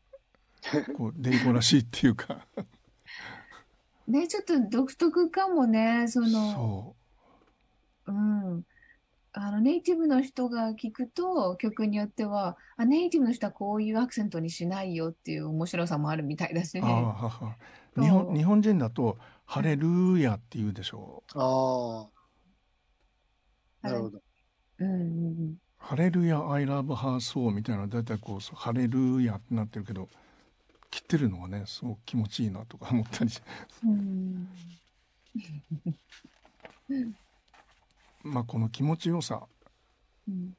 [0.95, 2.45] こう、デリコらしいっていうか、
[4.07, 6.95] ね、ちょっと独特かもね、その、そ
[8.07, 8.63] うん。
[9.33, 16.81] あの、ネイティブの人が聞くと、曲によっては、あ、ネイティブの人はこういうアクセントにしないよっていう面白さもあるみたいだしう。
[16.81, 17.05] ね。
[17.97, 22.07] 日本、日本人だと、ハレルヤって言うでしょあ
[23.83, 24.21] あ、なるほど。
[24.79, 25.55] うんうんうん。
[25.77, 30.09] ハレルヤ・アイ・ラブ・ハー・ソーみたいな大体こうハレルヤってなってるけど
[30.89, 33.31] 切ってるのがねすごく気持ちいいなとか思ったり
[33.85, 34.47] うん。
[38.23, 39.43] まあこの気持ちよさ
[40.27, 40.57] うん。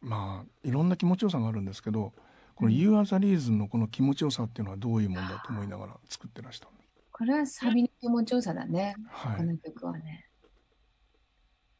[0.00, 2.14] まあいろんな気持ちよさがあるんですけど
[2.56, 6.68] このうん You Are the Reason のこの気持ちよさっていうのはどういうもんだと思いながら作ってらした
[7.12, 8.94] これはサビの気持ちよさだね。
[9.08, 10.26] はいこの曲はね。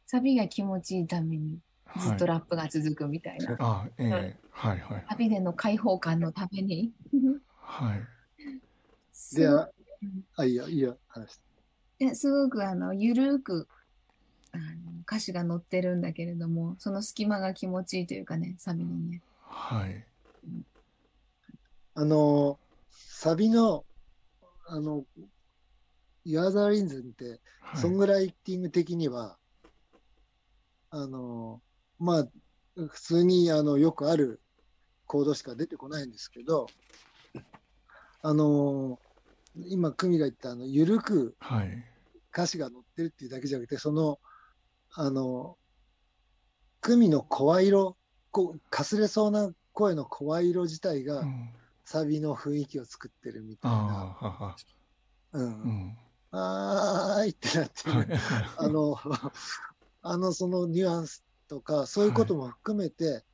[0.07, 1.59] サビが気持ちいいために
[1.99, 3.51] ずっとラップが続くみたいな。
[3.51, 6.93] はい、あええはいはいサビでの解放感のために。
[7.59, 8.01] はい
[9.35, 11.39] であうんあいいよいいよ話
[12.15, 13.69] すごくあのゆるく
[14.53, 14.65] あの
[15.03, 19.21] 歌詞が載ってるんだけれども、その隙間が気持ちいいというかね、サビのね。
[19.43, 20.05] はい
[21.99, 22.59] あの
[22.91, 23.87] サビの
[24.69, 25.07] あの
[26.27, 27.81] 「ユアザーリンズンってはい。
[27.81, 29.39] ソングライティング的には、
[30.91, 31.63] あの
[31.99, 32.29] まあ
[32.77, 34.41] 普通にあのよくある
[35.07, 36.67] コードしか出てこないんですけど
[38.23, 39.01] あの
[39.55, 41.85] 今久美が言ったあの緩くはい。
[42.31, 44.21] 歌詞が載ってるっていうだけじゃなくてその
[44.93, 45.57] あの
[46.83, 47.97] 久美の声色
[48.31, 51.51] こうかすれそうな声の声色自体が、うん
[51.87, 53.79] サビの雰囲気を作ってるみたいな。
[53.79, 54.57] ああはは
[55.33, 55.38] う。
[55.38, 55.99] うんん
[56.33, 57.92] あーいってなってる。
[57.92, 58.09] はい
[58.59, 58.99] あの、
[60.03, 63.25] あの、そのニュアンスとか、そういうことも含めて、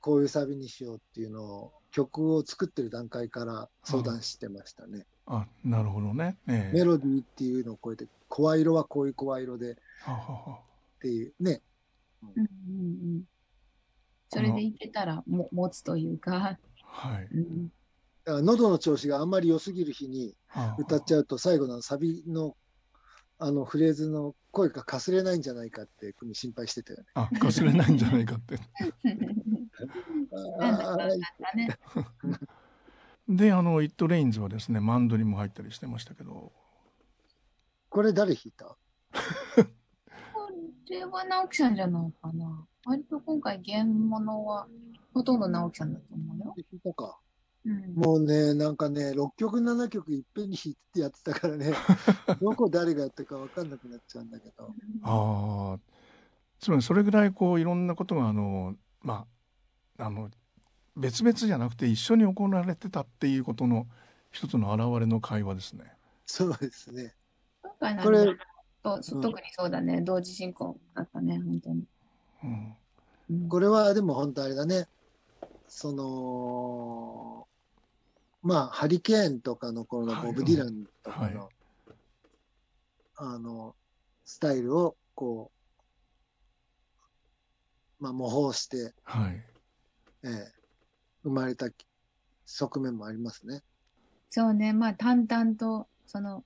[0.00, 5.06] こういうサビにしようっていうのを、曲を作ってる段階から相談してましたね。
[5.24, 10.18] あなるほどねええメロディーっていうのを超えて、声色はこういう声色でっはは
[10.50, 10.60] は
[11.00, 11.62] ていうね。
[12.22, 12.44] うんうんう
[13.20, 13.24] ん。
[14.28, 17.72] それでいけたらも持つというか、はいうん、
[18.42, 22.56] 喉の調子があんまり良すぎる日にあ歌っちゃうと、最後のサビの、
[23.38, 27.06] あのフレーズの声がかすれないんじゃないかって、組心配してたよね。
[27.14, 28.58] あかすれないんじゃないかって
[30.58, 31.78] なんだかんだあーね。
[33.28, 36.50] であの「It Rains」はですねマンドリも入ったりしてましたけど
[37.90, 38.76] これ誰弾いた？
[40.32, 40.48] こ
[40.88, 42.66] れは直樹さんじゃないかな。
[42.86, 44.66] 割と今回原物は
[45.12, 46.54] ほとんど直樹さんだと思うよ。
[46.56, 47.18] 弾いたか。
[47.68, 51.72] うん、もうね、なんかね、6曲、7曲いっぺんに弾いてやってたからね、
[52.40, 54.74] どこ誰がやったか分かんなくなっちゃうんだけど。
[55.02, 55.78] ああ
[56.60, 59.26] つまりそれぐらいこういろんなことがあのま
[59.98, 60.28] ああの
[60.96, 63.86] 別々じゃなくて一緒に行われてたっていうことの
[64.32, 65.92] 一つの表れの会話ですね。
[66.26, 67.14] そうですね。
[67.62, 68.36] 今回のこれ
[68.82, 71.84] と特にそうだね、同時進行だったね、本当に。
[72.42, 74.88] うんうんこれはでも本当あれだね。
[75.68, 77.27] その、
[78.48, 80.22] まあ、ハリケーンとかの頃のはい。
[80.28, 81.34] ボブ・ディランとかはい。
[81.34, 81.50] の、
[83.16, 83.76] あの、
[84.24, 85.52] スタイルをこ
[88.00, 89.44] う、まあ、模倣して、はい。
[90.24, 90.52] ええ
[91.24, 91.66] 生まれた
[92.46, 93.60] 側面もありますね。
[94.30, 96.42] そうね、まあ淡々とその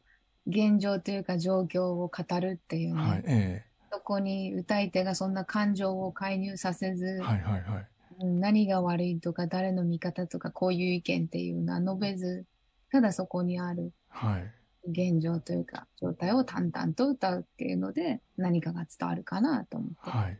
[0.48, 3.22] 現状というか状況を語るっていうね、はい。
[3.26, 7.76] えそこに歌い手がそんな感情を介入させず、えはいはいはい。
[7.76, 7.91] うん
[8.24, 12.46] 何が悪いとか誰の味方とかこういう意見っていうのは述べず、
[12.90, 14.50] ただそこにあるはい。
[14.84, 19.94] 現状というか状態を淡々と歌うっていうので何かが伝わるかなと思って。
[20.10, 20.38] はい。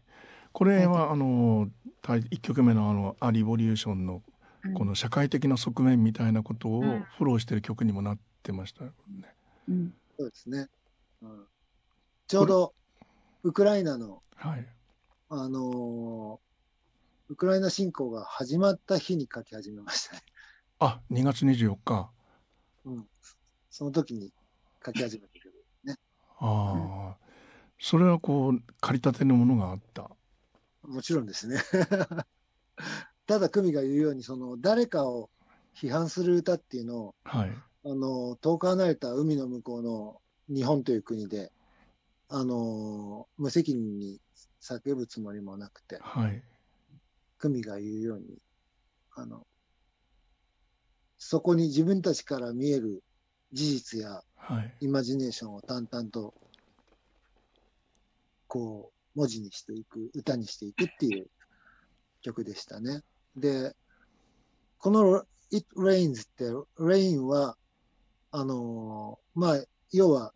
[0.53, 1.69] これはあの
[2.03, 4.23] 第1曲目のあの「アリボリューション」の
[4.65, 4.75] うん。
[4.75, 7.03] この社会的な側面みたいなことをうん。
[7.03, 9.35] フォローしてる曲にもなってましたよね。
[9.69, 9.95] うん。
[10.19, 10.69] そうですね。
[11.23, 11.47] うん、
[12.27, 12.75] ちょうど、
[13.45, 14.67] ウクライナの、はい。
[15.29, 16.52] あのー
[17.33, 20.23] ウクライナ侵攻が始まった日に書き始めましたね。
[20.81, 22.11] あ2月24日
[22.85, 23.07] うん。
[23.71, 24.35] その時に
[24.85, 25.53] 書き始めたけど。
[26.41, 27.17] ああ、
[27.81, 30.11] それはこう借り立てのものがあった。
[30.83, 31.59] もちろんですね。
[33.27, 35.31] ただ、久美が言うように、その、誰かを
[35.75, 37.51] 批判する歌っていうのを、はい
[37.85, 40.21] あの、遠く離れた海の向こうの
[40.55, 41.51] 日本という国で、
[42.29, 44.21] あの、無責任に
[44.61, 46.43] 叫ぶつもりもなくて、はい
[47.43, 48.39] 久美が言うように、
[49.17, 49.45] あの、
[51.19, 53.03] そこに自分たちから見える
[53.53, 54.85] 事実やはい。
[54.85, 56.35] イマジネーションを淡々と、
[58.47, 61.27] こう、文字にしていく、歌にしていくっていう
[62.23, 63.01] 曲でしたね。
[63.35, 63.75] で、
[64.79, 66.45] この It Rains って、
[66.81, 67.57] Rain は、
[68.31, 70.33] あのーまあ、要は、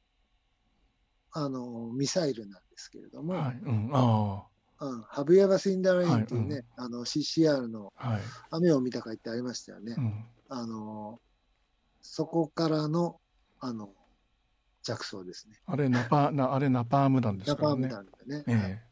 [1.31, 3.61] あのーミサイルなんですけれども、はい。
[3.63, 3.91] うん。
[3.93, 4.49] あ
[4.79, 8.21] うん、Have You Ever Seen the はい Rain っていうね、あの CCR のあはい
[8.51, 9.95] 雨を見たかいってありましたよね。
[9.97, 11.27] うんあのー
[12.09, 13.21] そこからの、
[13.59, 13.91] あの、
[14.83, 15.57] 着想ですね。
[15.67, 18.09] あれナパなあれナパーム弾ですナパームからね。
[18.25, 18.45] 弾でね。
[18.47, 18.87] ええ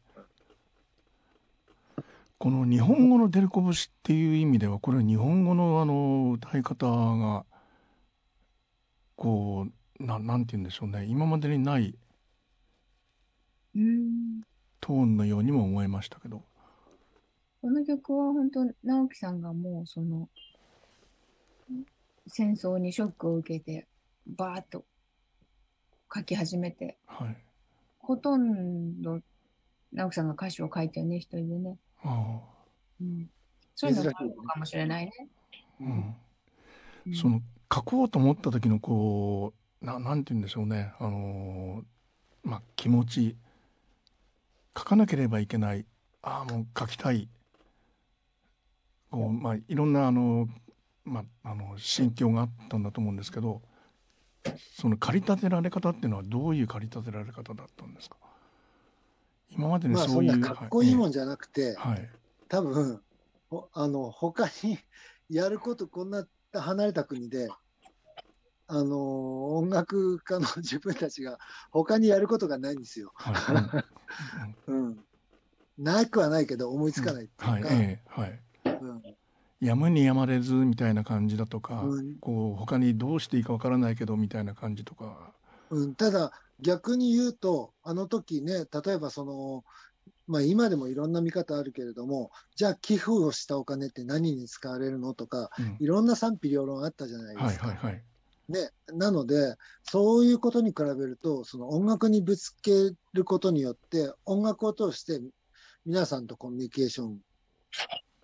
[2.37, 7.45] この日本語のデルコ節っていう意味ではこれは日本語のあの歌い方が
[9.15, 9.67] こ
[9.99, 11.95] うななんて言うんでしょうね今までにない
[13.73, 14.41] うん。
[14.81, 16.43] トーンのようにも思えましたけど。
[17.61, 20.29] この曲は本当、直樹さんがもうその、
[22.27, 23.87] 戦争にショックを受けて、
[24.27, 24.85] バーッと
[26.13, 27.37] 書き始めて、はい。
[27.99, 29.19] ほとんど
[29.91, 31.77] 直樹さんが歌詞を書いてるね、一人でね。
[32.03, 32.39] あ
[33.01, 33.29] うん。
[33.75, 35.11] そういうのがあるのかもしれないね。
[35.81, 36.15] あ、うん、
[37.07, 37.15] うん。
[37.15, 37.41] その
[37.73, 40.93] 書こうと思った時のこうななんて言うんでしょうね。
[40.99, 41.83] あの
[42.43, 43.35] まあ気持ち
[44.77, 45.85] 書かなければいけない。
[46.21, 47.29] ああもう書きたい。
[49.11, 50.47] こう、まあ、いろんなあの、
[51.05, 53.61] まあ、あの心境があったんだと思うんですけど
[54.77, 58.17] その駆り立てられ方っていうのはどういう駆り立てられ方だったんですか？
[59.49, 62.09] 今までにまあそいう、そうんなかっこいいもんじじゃなくて、ゃはい。
[62.49, 63.01] 多分
[63.49, 64.79] ほあの他に
[65.29, 67.49] やることこんな離れた国で、
[68.67, 71.37] あの音楽家の自分たちが
[71.71, 73.11] 他にやることがないんですよ。
[73.15, 73.31] は
[74.67, 74.97] い、うんうん、
[75.77, 78.09] なくはないけど思いつかないってはいいうか、ええ。
[78.09, 78.41] はい。
[78.81, 79.01] うん。
[79.61, 82.17] やむにやまれずみたいな感じだとか、うん。
[82.19, 85.33] こう他にどうしていいかわからないけどみたいな感じとか、
[85.69, 89.63] うん、ただ逆に言うとあの時ね例えばその、
[90.27, 95.77] まあ、今でもいろんな見方あるけれどもじゃあ寄付をしたお金って何に使われるのとかうん。
[95.79, 97.67] いろんな賛否両論あったじゃないではいすか。
[97.67, 98.03] はいはい
[98.47, 105.19] ね、なので、そういうことに比べると、その音楽にぶつけることによって、音楽を通して
[105.85, 107.19] 皆さんとコミュニケーション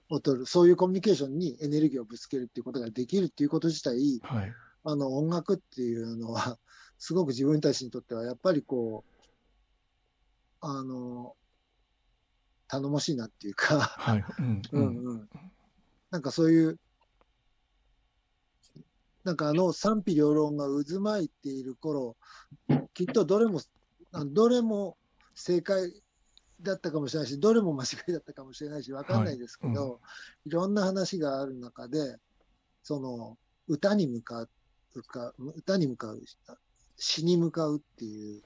[0.10, 4.54] を取る、そういうコミュニケーションにエネルギーをぶつけるっていうことができるっていうこと自体、はい。
[4.84, 6.60] あの音楽っていうのは、
[6.98, 9.22] すごく自分たちにとっては、やっぱりこう、
[10.62, 11.36] あの、
[12.68, 14.26] 頼もしいなっていうか、はい。
[14.40, 15.30] うんううんんうん。
[16.12, 16.80] なんかそういう、
[19.24, 22.16] なんかあの賛否両論が渦巻いている頃、
[22.94, 23.62] きっとどれも、
[24.12, 24.98] あどれも
[25.36, 25.94] 正解
[26.62, 29.98] だったかもしれないし、どれも間違いだったかもしれないし、わかんないですけど、は
[30.46, 30.50] い。
[30.50, 32.18] いろんな話がある中で、
[32.84, 36.22] その歌に向かうか、歌に向かう、
[36.98, 38.42] 詩に向かうっていう、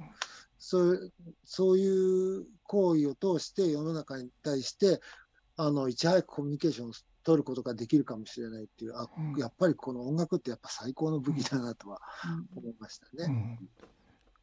[0.58, 1.14] そういう
[1.44, 5.00] そういう行為を通して世の中に対して、
[5.58, 6.94] あの、いち早くコミュニケーションを
[7.26, 9.36] 取ることができるかもしれないっていう、あうん。
[9.36, 12.00] やっぱりこの音楽ってやっぱ最高の武器だなとは
[12.56, 13.26] 思いましたね。
[13.26, 13.70] うん。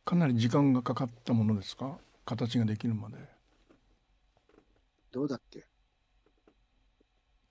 [0.04, 1.96] かなり時間がかかったものですか？
[2.24, 3.16] 形ができるまで。
[5.12, 5.64] どうだっけ？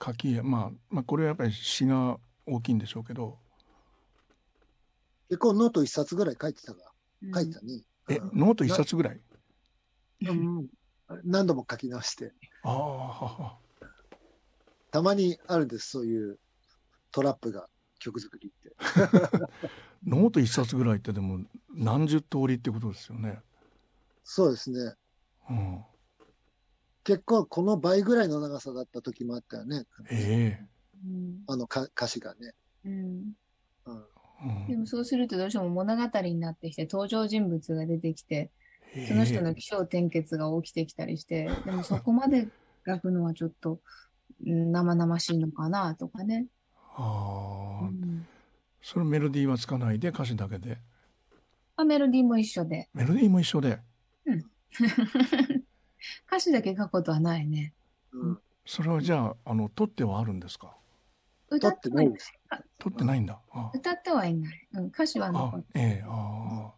[0.06, 3.40] 書きまあまあこれはやっぱり詩が大きいんでしょうけど。
[5.30, 6.92] 結構ノート一冊ぐらい書いてたが、
[7.24, 7.34] うん。
[7.34, 7.84] 書いたね。
[8.10, 8.40] えうん。
[8.40, 9.22] ノート一冊ぐらい？
[10.28, 10.68] うん。
[11.24, 12.34] 何度も書き直して。
[12.64, 13.58] ああ
[14.92, 16.38] たまにあるんです、そういう
[17.12, 17.68] トラップが、
[18.00, 18.76] 曲作りって。
[20.06, 23.42] ノート一冊ぐらいってでも何十通りってことですよね。
[24.24, 24.96] そうですね。
[25.50, 25.84] うん、
[27.04, 29.86] 結構この倍ぐらいの長さだった時もあったよね。
[30.10, 30.66] ええ
[31.04, 32.54] うんあのか歌詞がね。
[32.86, 33.34] うん
[33.86, 34.06] うん、
[34.44, 38.52] うんでもそうするとどうしても物語になってきて登場人物が出てきて、
[38.96, 42.48] ええその人の起承転結が起きてきたりして、でもそこまで
[42.88, 43.80] 書くのはちょっとうん
[44.46, 46.48] 生々しいのかなとかね。
[46.96, 48.26] ああ、うん。
[48.82, 50.80] それメロディーはつかないで歌詞だけで？
[51.78, 52.89] まあ、メロディーも一緒で。
[52.94, 53.80] メロディーも一緒で。
[56.28, 57.74] 歌詞だけ書くことはないね。
[58.12, 58.39] うん。
[58.66, 60.76] それはじゃああの取ってはあるんですか？
[61.50, 62.06] 歌撮ってない。
[62.06, 62.34] ないです。
[62.80, 63.39] 取ってないんだ。
[63.52, 63.72] あ。
[63.74, 64.68] 歌ってはいない。
[64.74, 65.68] うん、歌詞はあ残って。
[65.76, 66.74] ええああ。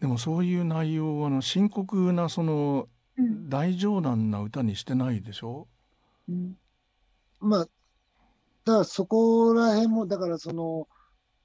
[0.00, 3.48] でもそういう内容はあの深刻なそのうん。
[3.48, 5.62] 大冗談な歌にしてないでしょ？
[5.62, 5.79] うん
[7.40, 7.64] まあ、
[8.64, 10.88] だからそこら辺も、だからその、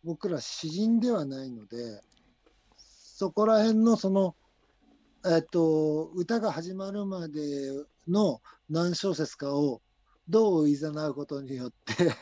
[0.04, 2.02] 僕ら詩人ではないので、
[2.78, 4.36] そこら辺のその、
[5.26, 7.42] えっと、歌が始まるまで
[8.08, 9.82] の何小節かを
[10.28, 12.14] どう誘うことによって、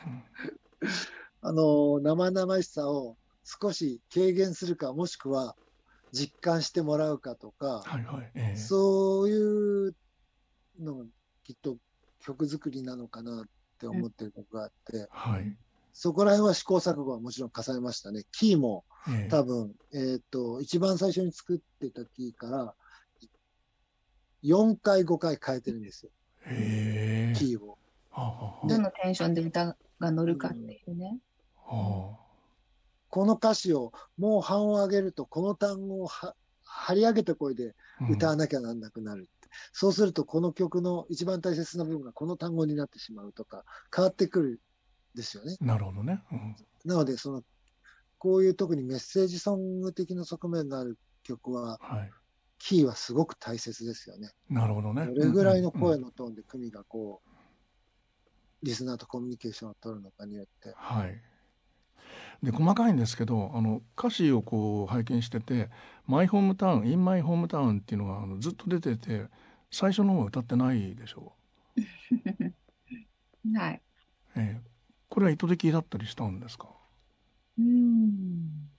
[1.42, 5.58] あの、生々しさを少し軽減するか、もしくは
[6.12, 8.58] 実感してもらうかとか、はいはいええ。
[8.58, 9.96] そういう
[10.80, 11.06] のが
[11.44, 11.78] きっと
[12.26, 13.46] 曲作りなのかなっ
[13.80, 15.56] て思ってるとこがあって、はい
[15.96, 18.24] そこら辺は試行錯誤はもちろん重ねましたね。
[18.32, 22.74] キーもええ多分、えっ、と、一番最初に作ってたキーから、
[24.44, 26.12] 4回5回変えてるんですよ、
[26.46, 27.78] へえキーを。
[28.68, 31.20] どのテンションで歌が乗るかっていうね。
[31.58, 32.18] は
[33.10, 37.76] この歌詞をもう半を上げると、この単語をは張り上げた声で
[38.10, 39.30] 歌わなきゃなんなくなる。
[39.72, 43.64] そうするとこの曲の一番大切な部分がこの単語になってしまうとか、
[43.96, 44.62] 変わってくる
[45.16, 45.58] ですよね。
[45.62, 46.22] なるほどね。
[46.32, 47.44] うんなので、その、
[48.18, 52.12] こういう特にメッセージソング的な側面のある曲は、はい。
[52.60, 54.32] キーはすごく大切ですよね。
[54.50, 55.06] なるほどね。
[55.08, 57.30] どれぐらいのうん声のトーンで組がこう、
[58.64, 60.74] リスナーとコミュニケーションを取るのかによって。
[60.76, 61.22] はい。
[62.44, 65.70] で細かいんですけどあの歌詞をこう拝見してて
[66.08, 69.28] 「マイホームタウン」「インマイホームタウン」っていうのがあのずっと出てて
[69.72, 71.34] 最初の方は歌ってないでしょ
[73.56, 73.84] は い。
[74.36, 74.62] う、ええ
[75.10, 76.68] これは意図的だったりしたんですか？
[77.58, 78.70] うーん。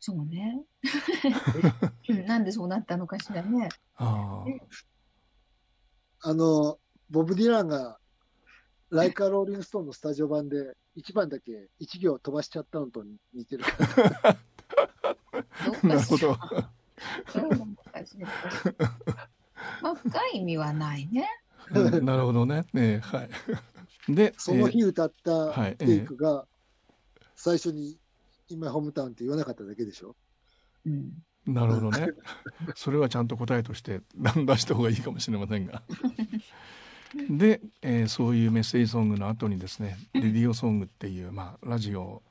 [0.00, 0.64] そうね。
[2.08, 3.68] う んなんでそうなったのかしらね。
[3.96, 4.44] あ
[6.20, 6.78] あの、
[7.10, 7.98] ボブ・ディランが、
[8.92, 13.70] ライカ・ローリング・ストーンのスタジオ版で、1番だけ1行飛ばしちゃったのと似てる か
[14.22, 14.30] ら。
[14.30, 16.36] あなるほど。
[19.82, 21.28] まあ、深い意味はないね。
[21.74, 22.66] うんなるほどね。
[22.74, 23.22] ええは
[24.08, 24.14] い。
[24.14, 26.46] で、そのえ日歌っはいたテイクが、
[27.34, 27.96] 最初に、
[28.48, 30.14] 今ホームタウンって言わなかっただけでしょ？
[30.84, 31.12] うん。
[31.48, 32.08] えなるほどね。
[32.76, 35.82] それはちゃんと答えとして出した方がいいかもしれませんが。
[37.30, 42.22] で、えーそういうメッセージソングの後にですね「レディオソング」っていう、まあ、ラジオ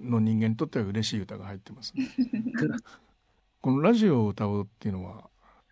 [0.00, 2.08] の人間にとっては嬉しい歌が入ってますね。
[3.62, 5.28] このラジオを歌うっていうのは？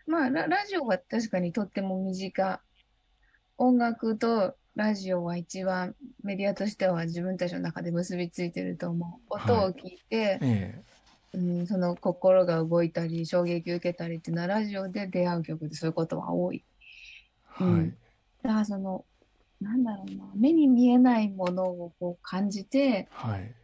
[0.07, 2.61] まあラ、ラジオは確かにとっても身近。
[3.57, 5.95] 音楽とラジオは一番
[6.25, 9.35] メディアとしては自分たちの中で結びついてると思う。
[9.35, 10.83] 音を聞いて、え
[11.35, 16.65] うん、その心が動いたり、衝撃を受けたりっていうのはラジオで出会う曲でそういうことは多い。
[17.61, 17.97] えはい、うん
[18.45, 19.05] だからその、
[19.61, 23.55] なんだろうな、目に見えないものをこう感じて、はい。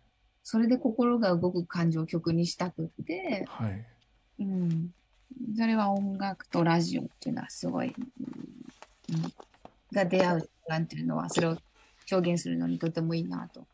[0.42, 3.86] それで心が動く感情を曲にしたくって、はい。
[4.40, 4.88] うん。
[5.54, 9.22] それは音楽とラジオっていうのはすごい、うん、
[9.92, 11.56] が出会う時間っていうのは、それを
[12.10, 13.66] 表現するのにとてもいいなと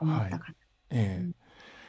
[0.00, 0.54] 思ったから。
[0.88, 1.22] ええ。
[1.22, 1.34] うん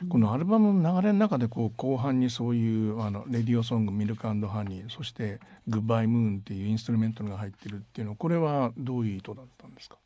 [0.10, 9.98] このアルバムの流れの中でこう後半にそういうあのレディオソング「ミルクハニー」そして「グッバイムーン」っていうインストゥルメントが入ってるっていうのはこれはどういう意図だったんですか？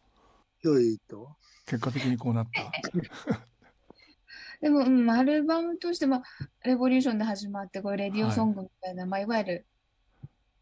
[0.62, 1.30] 良いと。
[1.66, 2.72] 結果的にこうなった。
[4.62, 6.24] でも、うん、アルバムとして、まあ、
[6.64, 9.66] レボリューションで始まって、こういうレディオソングみたいな、まあ、いわゆる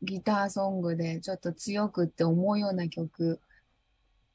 [0.02, 3.40] ギターソングでちょっと強くって思うような曲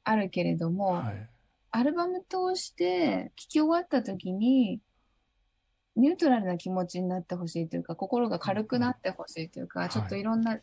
[0.03, 1.29] あるけれども、はい
[1.71, 4.81] アルバム通して聴き終わった時に、
[5.99, 10.23] ニュートラルな気持ちになってほしいというか、心が軽くなってほしいというか、はいちょっとい。
[10.23, 10.57] ろんな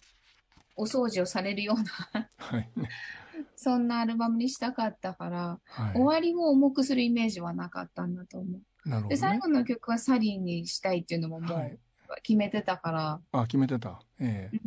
[0.77, 2.71] お掃除をされるような、はい。
[2.77, 2.89] ね
[3.55, 5.93] そんなアルバムにしたかったから、はい。
[5.93, 8.61] 終わりを重くするイメージはなかったんだと思う。
[8.85, 9.17] で、なるほどね。
[9.17, 11.73] 最後の曲はサリーにしたいっていうのももはい。
[11.73, 11.79] う
[12.23, 14.01] 決めてたから、あ決めてた。
[14.21, 14.61] ええ。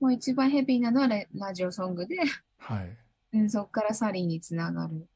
[0.00, 2.16] もう一番ヘビーなのはララジオソングで、
[2.58, 2.96] はい。
[3.34, 5.08] うん、そこからサリーにつながる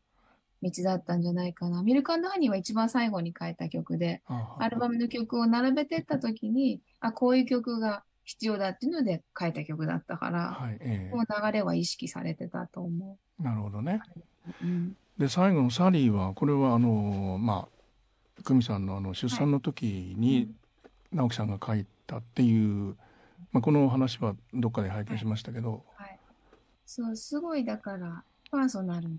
[0.71, 1.83] 道だったんじゃないかな。
[1.83, 14.01] ミルクハニーは一番最後に書いた曲で、あアルバムの曲を並べてった時に、あ、こういう曲が必要だっていうので書いた曲だったから、はいえもう流れは意識されてたと思えなるほどね
[14.63, 14.67] う。
[14.67, 14.97] うん。
[15.19, 20.51] で最後のサリーはこれはあのまあ久美さんのあの出産の時に
[21.13, 22.97] 直樹さんが書いたっていう、
[23.53, 26.19] まあ、このお話はどっかで拝見しましたけど、はい。
[26.85, 29.15] そう、すごいだから、パーソナルな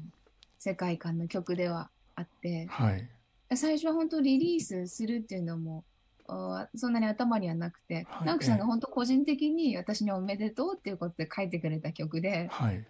[0.60, 3.08] 世界観の曲ではあって、はい。
[3.56, 5.84] 最初は本当リリースするっていうのも、
[6.28, 8.28] あそんなに頭にはなくて、はい。
[8.28, 12.86] 直樹さんが本当個人的に私におめでとうっていうことで書いてくれた曲で、はい。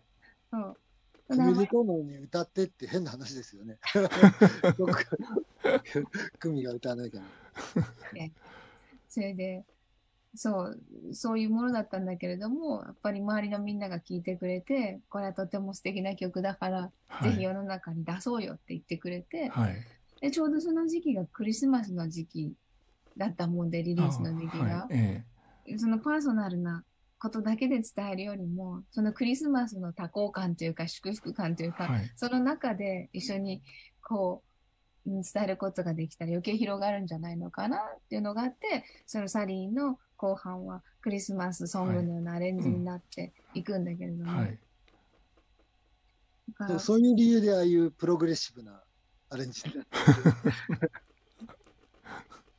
[0.52, 0.78] そう。
[1.30, 3.78] おめでとうのに歌ってって変な話ですよね。
[4.78, 5.04] どっか、
[6.40, 7.26] クミが歌わないから。
[9.10, 9.66] それで、
[10.38, 10.80] そう、
[11.14, 17.32] そういうものだったんだけれども、やっぱり周りのみんなが聴いてくれて、これはとても素敵な曲だから、はい。
[17.32, 19.84] ぜひ世の中に出そうよって言ってくれて、はい。
[20.22, 22.54] で、ちょうどその時期がクリスマスの時期
[23.18, 25.24] だったもんで、リリースの時期あはがい。
[25.66, 26.84] えそのパーソナルな
[27.20, 33.64] ことだけで伝えるよりも、そのクリスマスの多幸感というか、祝福感というか、その中で一緒に
[34.04, 34.48] こう、うん
[35.06, 44.60] 伝えることができたら余計広がるんじゃないのかなっていうのがあって、そのサリーの後半はクリスマスソングのようなアレンジになっていくんだけれども、はい。
[46.50, 46.68] だから。
[46.68, 48.82] でもそういう理由でああいうプログレッシブな
[49.30, 49.92] アレンジになって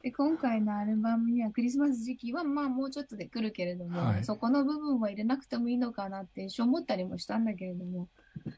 [0.02, 4.24] で今回のアルバムにはクリスマス時期はまあもうちょっとで来るけれども、はい。
[4.24, 8.08] そこの部分は入れなくてもいいのかなって一瞬思ったりもしたんだけれども、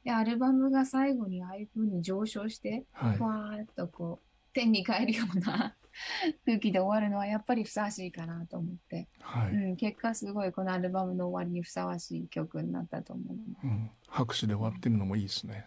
[0.04, 3.16] でアルバムが最後にああいう風に上昇して、はい。
[3.16, 4.20] ふわーっとこ
[4.52, 5.74] 天に帰るような
[6.46, 13.66] 空気で終わるのはやっぱりふさわしいかなと思って、はい、うん、結果すごいこのアルバムの終わりにふさわしい曲になったと思う。
[13.66, 15.66] うん、拍手で終わってるのもいいですね。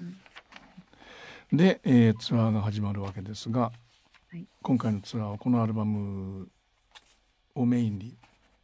[0.00, 0.16] うん
[1.52, 3.70] で、えーツアーが始まるわけですが、
[4.30, 6.50] はい今回のツアーはこのアルバム
[7.54, 8.16] をメインに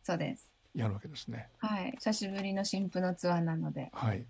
[0.02, 0.50] そうです。
[0.74, 1.48] やるわけですね。
[1.58, 1.92] はい。
[1.92, 4.26] 久しぶりの新譜のツアーなので、はい、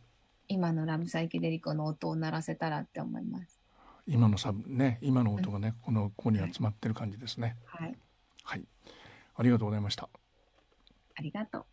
[0.48, 3.59] 今のラブサイケデリコの音を鳴らせたらって思います。
[4.10, 7.56] 今のサブね、今の音がね、このここに集まってる感じですね。
[7.64, 7.96] はい。
[8.42, 8.64] はい、
[9.36, 10.08] ありがとうございました。
[11.14, 11.64] ありがとう。